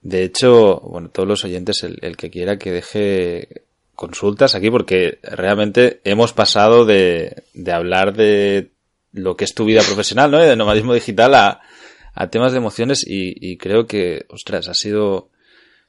[0.00, 3.65] De hecho, bueno, todos los oyentes, el, que quiera que deje
[3.96, 8.70] consultas aquí, porque realmente hemos pasado de, de hablar de
[9.12, 10.38] lo que es tu vida profesional, ¿no?
[10.38, 11.60] De nomadismo digital a,
[12.16, 15.28] a temas de emociones y, creo que, ostras, ha sido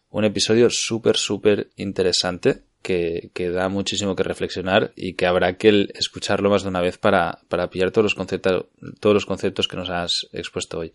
[0.09, 6.49] un episodio súper, súper interesante que, da muchísimo que reflexionar y que habrá que escucharlo
[6.49, 8.65] más de una vez para, para pillar todos los conceptos,
[8.99, 10.91] todos los conceptos que nos has expuesto hoy.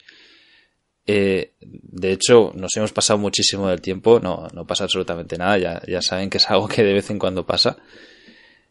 [1.07, 5.83] Eh, de hecho, nos hemos pasado muchísimo del tiempo, no, no pasa absolutamente nada, ya,
[5.87, 7.77] ya saben que es algo que de vez en cuando pasa.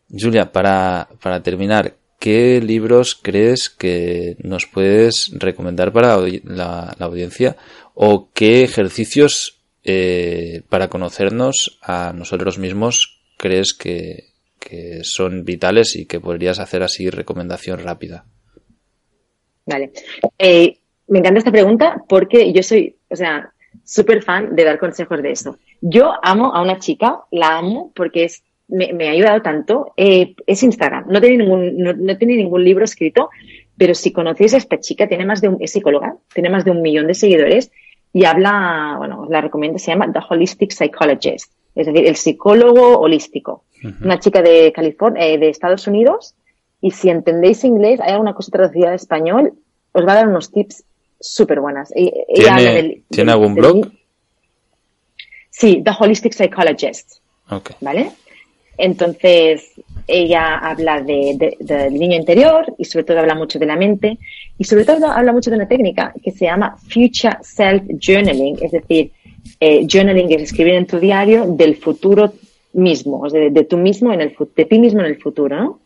[0.09, 7.57] Julia, para, para terminar, ¿qué libros crees que nos puedes recomendar para la, audiencia
[7.95, 14.29] o qué ejercicios eh, para conocernos a nosotros mismos crees que,
[15.03, 18.23] son vitales y que podrías hacer así recomendación rápida?
[19.65, 19.91] Vale.
[20.37, 20.77] Eh,
[21.11, 23.51] me encanta esta pregunta porque yo soy, o sea,
[23.83, 25.57] súper fan de dar consejos de eso.
[25.81, 30.63] Yo amo a una chica, la amo porque es me, ha ayudado tanto eh, es
[30.63, 31.07] Instagram.
[31.09, 33.29] No tiene, ningún, no, tiene ningún libro escrito,
[33.77, 36.71] pero si conocéis a esta chica, tiene más de un, es psicóloga, tiene más de
[36.71, 37.71] un millón de seguidores
[38.13, 43.65] y habla, bueno, la recomiendo, se llama The Holistic Psychologist, es decir, el psicólogo holístico.
[44.01, 46.35] Una chica de California, eh, de Estados Unidos,
[46.79, 49.53] y si entendéis inglés, hay alguna cosa traducida al español,
[49.91, 50.85] os va a dar unos tips
[51.21, 51.93] súper buenas.
[51.93, 53.91] ¿Tiene, ¿tiene algún blog?
[55.49, 57.19] Sí, The Holistic Psychologist.
[57.49, 57.75] Okay.
[57.81, 58.11] ¿Vale?
[58.77, 59.73] Entonces,
[60.07, 64.17] ella habla de, del niño interior y sobre todo habla mucho de la mente
[64.57, 68.71] y sobre todo habla mucho de una técnica que se llama Future Self Journaling, es
[68.71, 69.11] decir,
[69.59, 72.33] eh, journaling es escribir en tu diario del futuro
[72.73, 75.79] mismo, de, de, tú mismo en el, de ti mismo en el futuro,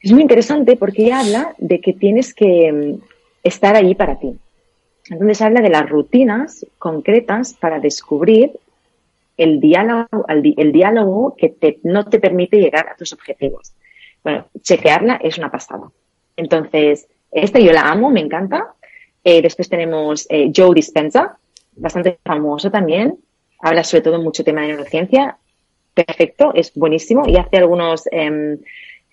[0.00, 3.11] Es muy interesante porque ella habla de que tienes que mm,
[3.42, 4.36] estar ahí para ti.
[5.10, 8.52] Entonces habla de las rutinas concretas para descubrir
[9.36, 13.72] el diálogo, el diálogo que no te permite llegar a tus objetivos.
[14.22, 15.90] Bueno, chequearla es una pasada.
[16.36, 18.74] Entonces, esta yo la amo, me encanta.
[19.24, 21.38] Eh, después tenemos eh, Joe Dispenza,
[21.76, 23.18] bastante famoso también.
[23.60, 25.38] Habla sobre todo mucho tema de neurociencia.
[25.94, 28.58] Perfecto, es buenísimo y hace algunos em,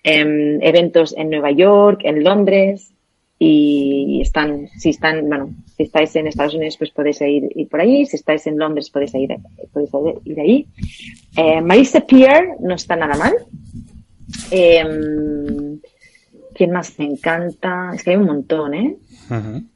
[0.02, 2.92] em, eventos en Nueva York, en Londres,
[3.42, 7.80] y están, si están, bueno, si estáis en Estados Unidos, pues podéis ir, ir por
[7.80, 9.34] ahí, si estáis en Londres, podéis ir,
[9.72, 9.90] podéis
[10.26, 10.66] ir ahí.
[11.38, 13.32] Eh, Marisa Pierre no está nada mal.
[14.50, 14.84] Eh,
[16.54, 17.92] ¿Quién más me encanta?
[17.94, 18.96] Es que hay un montón, ¿eh?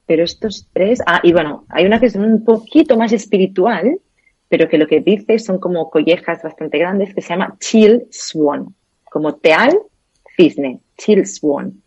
[0.04, 3.98] Pero estos tres, ah, y bueno, hay una que es un poquito más espiritual,
[4.50, 8.74] pero que lo que dice son como collejas bastante grandes, que se llama Chill Swan,
[9.10, 9.78] como Teal
[10.36, 11.82] Cisne, Chill Swan.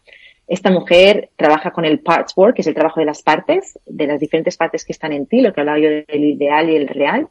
[0.47, 4.07] Esta mujer trabaja con el parts work, que es el trabajo de las partes, de
[4.07, 6.87] las diferentes partes que están en ti, lo que hablaba yo del ideal y el
[6.87, 7.27] real,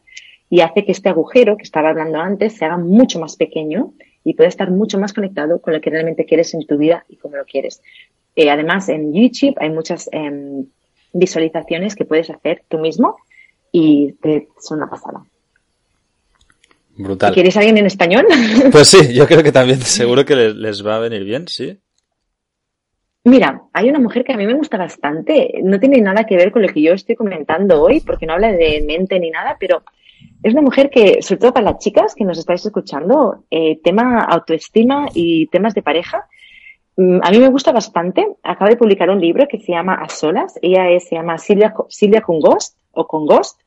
[0.49, 3.93] y hace que este agujero que estaba hablando antes se haga mucho más pequeño
[4.23, 7.17] y pueda estar mucho más conectado con lo que realmente quieres en tu vida y
[7.17, 7.81] cómo lo quieres.
[8.35, 10.67] Eh, además, en YouTube hay muchas em,
[11.11, 13.17] visualizaciones que puedes hacer tú mismo
[13.71, 14.13] y
[14.61, 15.23] son una pasada.
[16.95, 17.33] Brutal.
[17.33, 18.25] ¿Quieres alguien en español?
[18.71, 21.79] Pues sí, yo creo que también seguro que les va a venir bien, sí.
[23.27, 25.59] Mira, hay una mujer que a mí me gusta bastante.
[25.61, 28.53] No tiene nada que ver con lo que yo estoy comentando hoy, porque no habla
[28.53, 29.83] de mente ni nada, pero
[30.41, 34.21] es una mujer que, sobre todo para las chicas que nos estáis escuchando, eh, tema
[34.21, 36.25] autoestima y temas de pareja,
[36.95, 38.25] mm, a mí me gusta bastante.
[38.43, 40.57] Acaba de publicar un libro que se llama A Solas.
[40.61, 43.59] Ella se llama Silvia, Silvia con Ghost o con Ghost.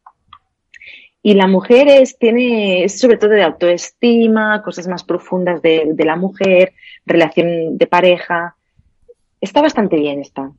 [1.23, 6.73] Y la mujer es, tiene, sobre todo de autoestima, cosas más profundas de la mujer,
[7.05, 8.57] relación de pareja.
[9.41, 10.53] Está bastante bien, está.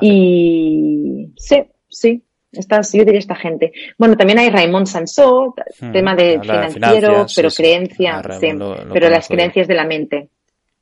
[0.00, 3.72] Y sí, sí, estas, yo diría esta gente.
[3.96, 8.38] Bueno, también hay Raymond Sansó, hmm, tema de financiero, pero creencia, ah,
[8.92, 10.28] pero las creencias de la mente.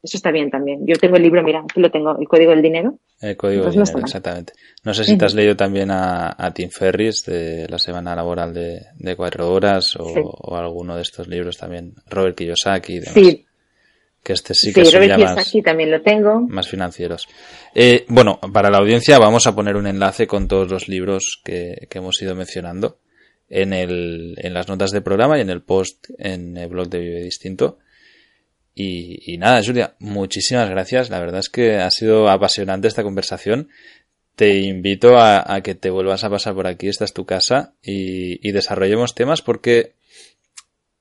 [0.02, 0.86] Eso está bien también.
[0.86, 2.98] Yo tengo el libro, mira, aquí lo tengo, el código del dinero.
[3.20, 4.54] El código del dinero, exactamente.
[4.82, 9.14] No sé si te has leído también a, Tim Ferris de la semana laboral de,
[9.14, 13.14] cuatro horas o, alguno de estos libros también, Robert Kiyosaki y demás.
[13.14, 13.46] Sí,
[14.22, 16.40] que este sí que sí, son más, también lo tengo.
[16.40, 17.28] más financieros.
[17.74, 21.88] Eh, bueno, para la audiencia vamos a poner un enlace con todos los libros que,
[21.90, 22.98] hemos ido mencionando
[23.48, 26.98] en, el, en las notas del programa y en el post en el blog de
[26.98, 27.78] Vive Distinto.
[28.74, 31.10] Y, nada, Julia, muchísimas gracias.
[31.10, 33.68] La verdad es que ha sido apasionante esta conversación.
[34.36, 38.46] Te invito a, que te vuelvas a pasar por aquí, esta es tu casa, y,
[38.46, 39.96] y desarrollemos temas porque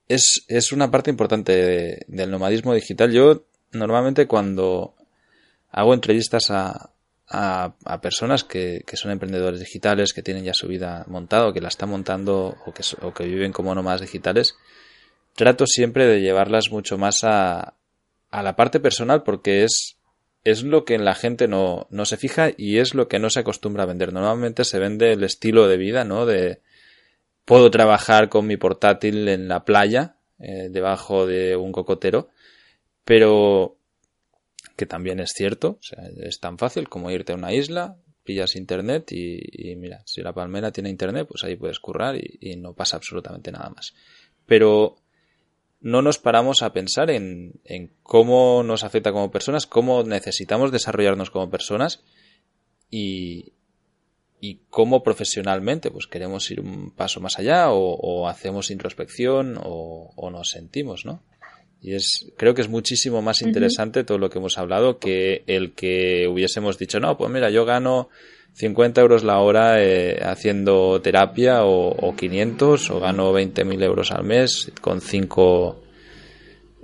[0.09, 3.11] es, es una parte importante del nomadismo digital.
[3.11, 4.95] Yo normalmente cuando
[5.71, 6.89] hago entrevistas a,
[7.27, 11.61] a, personas que, que, son emprendedores digitales, que tienen ya su vida montada o que
[11.61, 14.55] la están montando o que, o que viven como nómadas digitales,
[15.35, 17.75] trato siempre de llevarlas mucho más a,
[18.31, 19.97] a la parte personal porque es,
[20.43, 23.41] es lo que la gente no, no se fija y es lo que no se
[23.41, 24.11] acostumbra a vender.
[24.11, 26.25] Normalmente se vende el estilo de vida, ¿no?
[26.25, 26.61] De,
[27.49, 32.29] Puedo trabajar con mi portátil en la playa, eh, debajo de un cocotero,
[33.03, 33.75] pero
[34.75, 35.79] que también es cierto,
[36.21, 40.71] es tan fácil como irte a una isla, pillas internet y, mira, si la palmera
[40.71, 43.95] tiene internet, pues ahí puedes currar y, no pasa absolutamente nada más.
[44.45, 44.97] Pero
[45.81, 47.59] no nos paramos a pensar en,
[48.03, 52.03] cómo nos afecta como personas, cómo necesitamos desarrollarnos como personas
[52.91, 53.53] y,
[54.41, 60.49] y cómo profesionalmente pues queremos ir un paso más allá o, hacemos introspección o, nos
[60.49, 61.21] sentimos, ¿no?
[61.81, 65.71] Y es, creo que es muchísimo más interesante todo lo que hemos hablado que el
[65.71, 68.09] que hubiésemos dicho, no, pues mira, yo gano
[68.53, 74.25] 50 euros la hora eh, haciendo terapia o, o, 500 o gano 20.000 euros al
[74.25, 75.83] mes con 5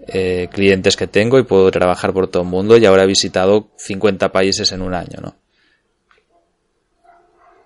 [0.07, 3.71] eh, clientes que tengo y puedo trabajar por todo el mundo y ahora he visitado
[3.77, 5.35] 50 países en un año, ¿no?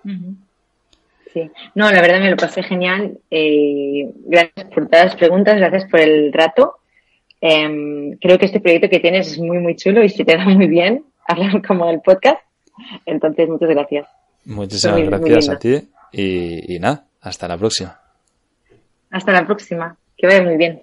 [0.04, 3.18] Sí, no, la verdad me lo pasé genial.
[3.30, 6.76] Eh, gracias por todas las preguntas, gracias por el rato.
[7.40, 10.44] Em, creo que este proyecto que tienes es muy, muy chulo y se te da
[10.44, 12.40] muy bien hablar como el podcast.
[13.06, 14.08] Entonces, muchas gracias.
[14.44, 18.00] Muchísimas gracias a ti y, y nada, hasta la próxima.
[19.10, 19.96] Hasta la próxima.
[20.16, 20.82] Que vaya muy bien.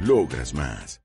[0.00, 1.00] Logras más.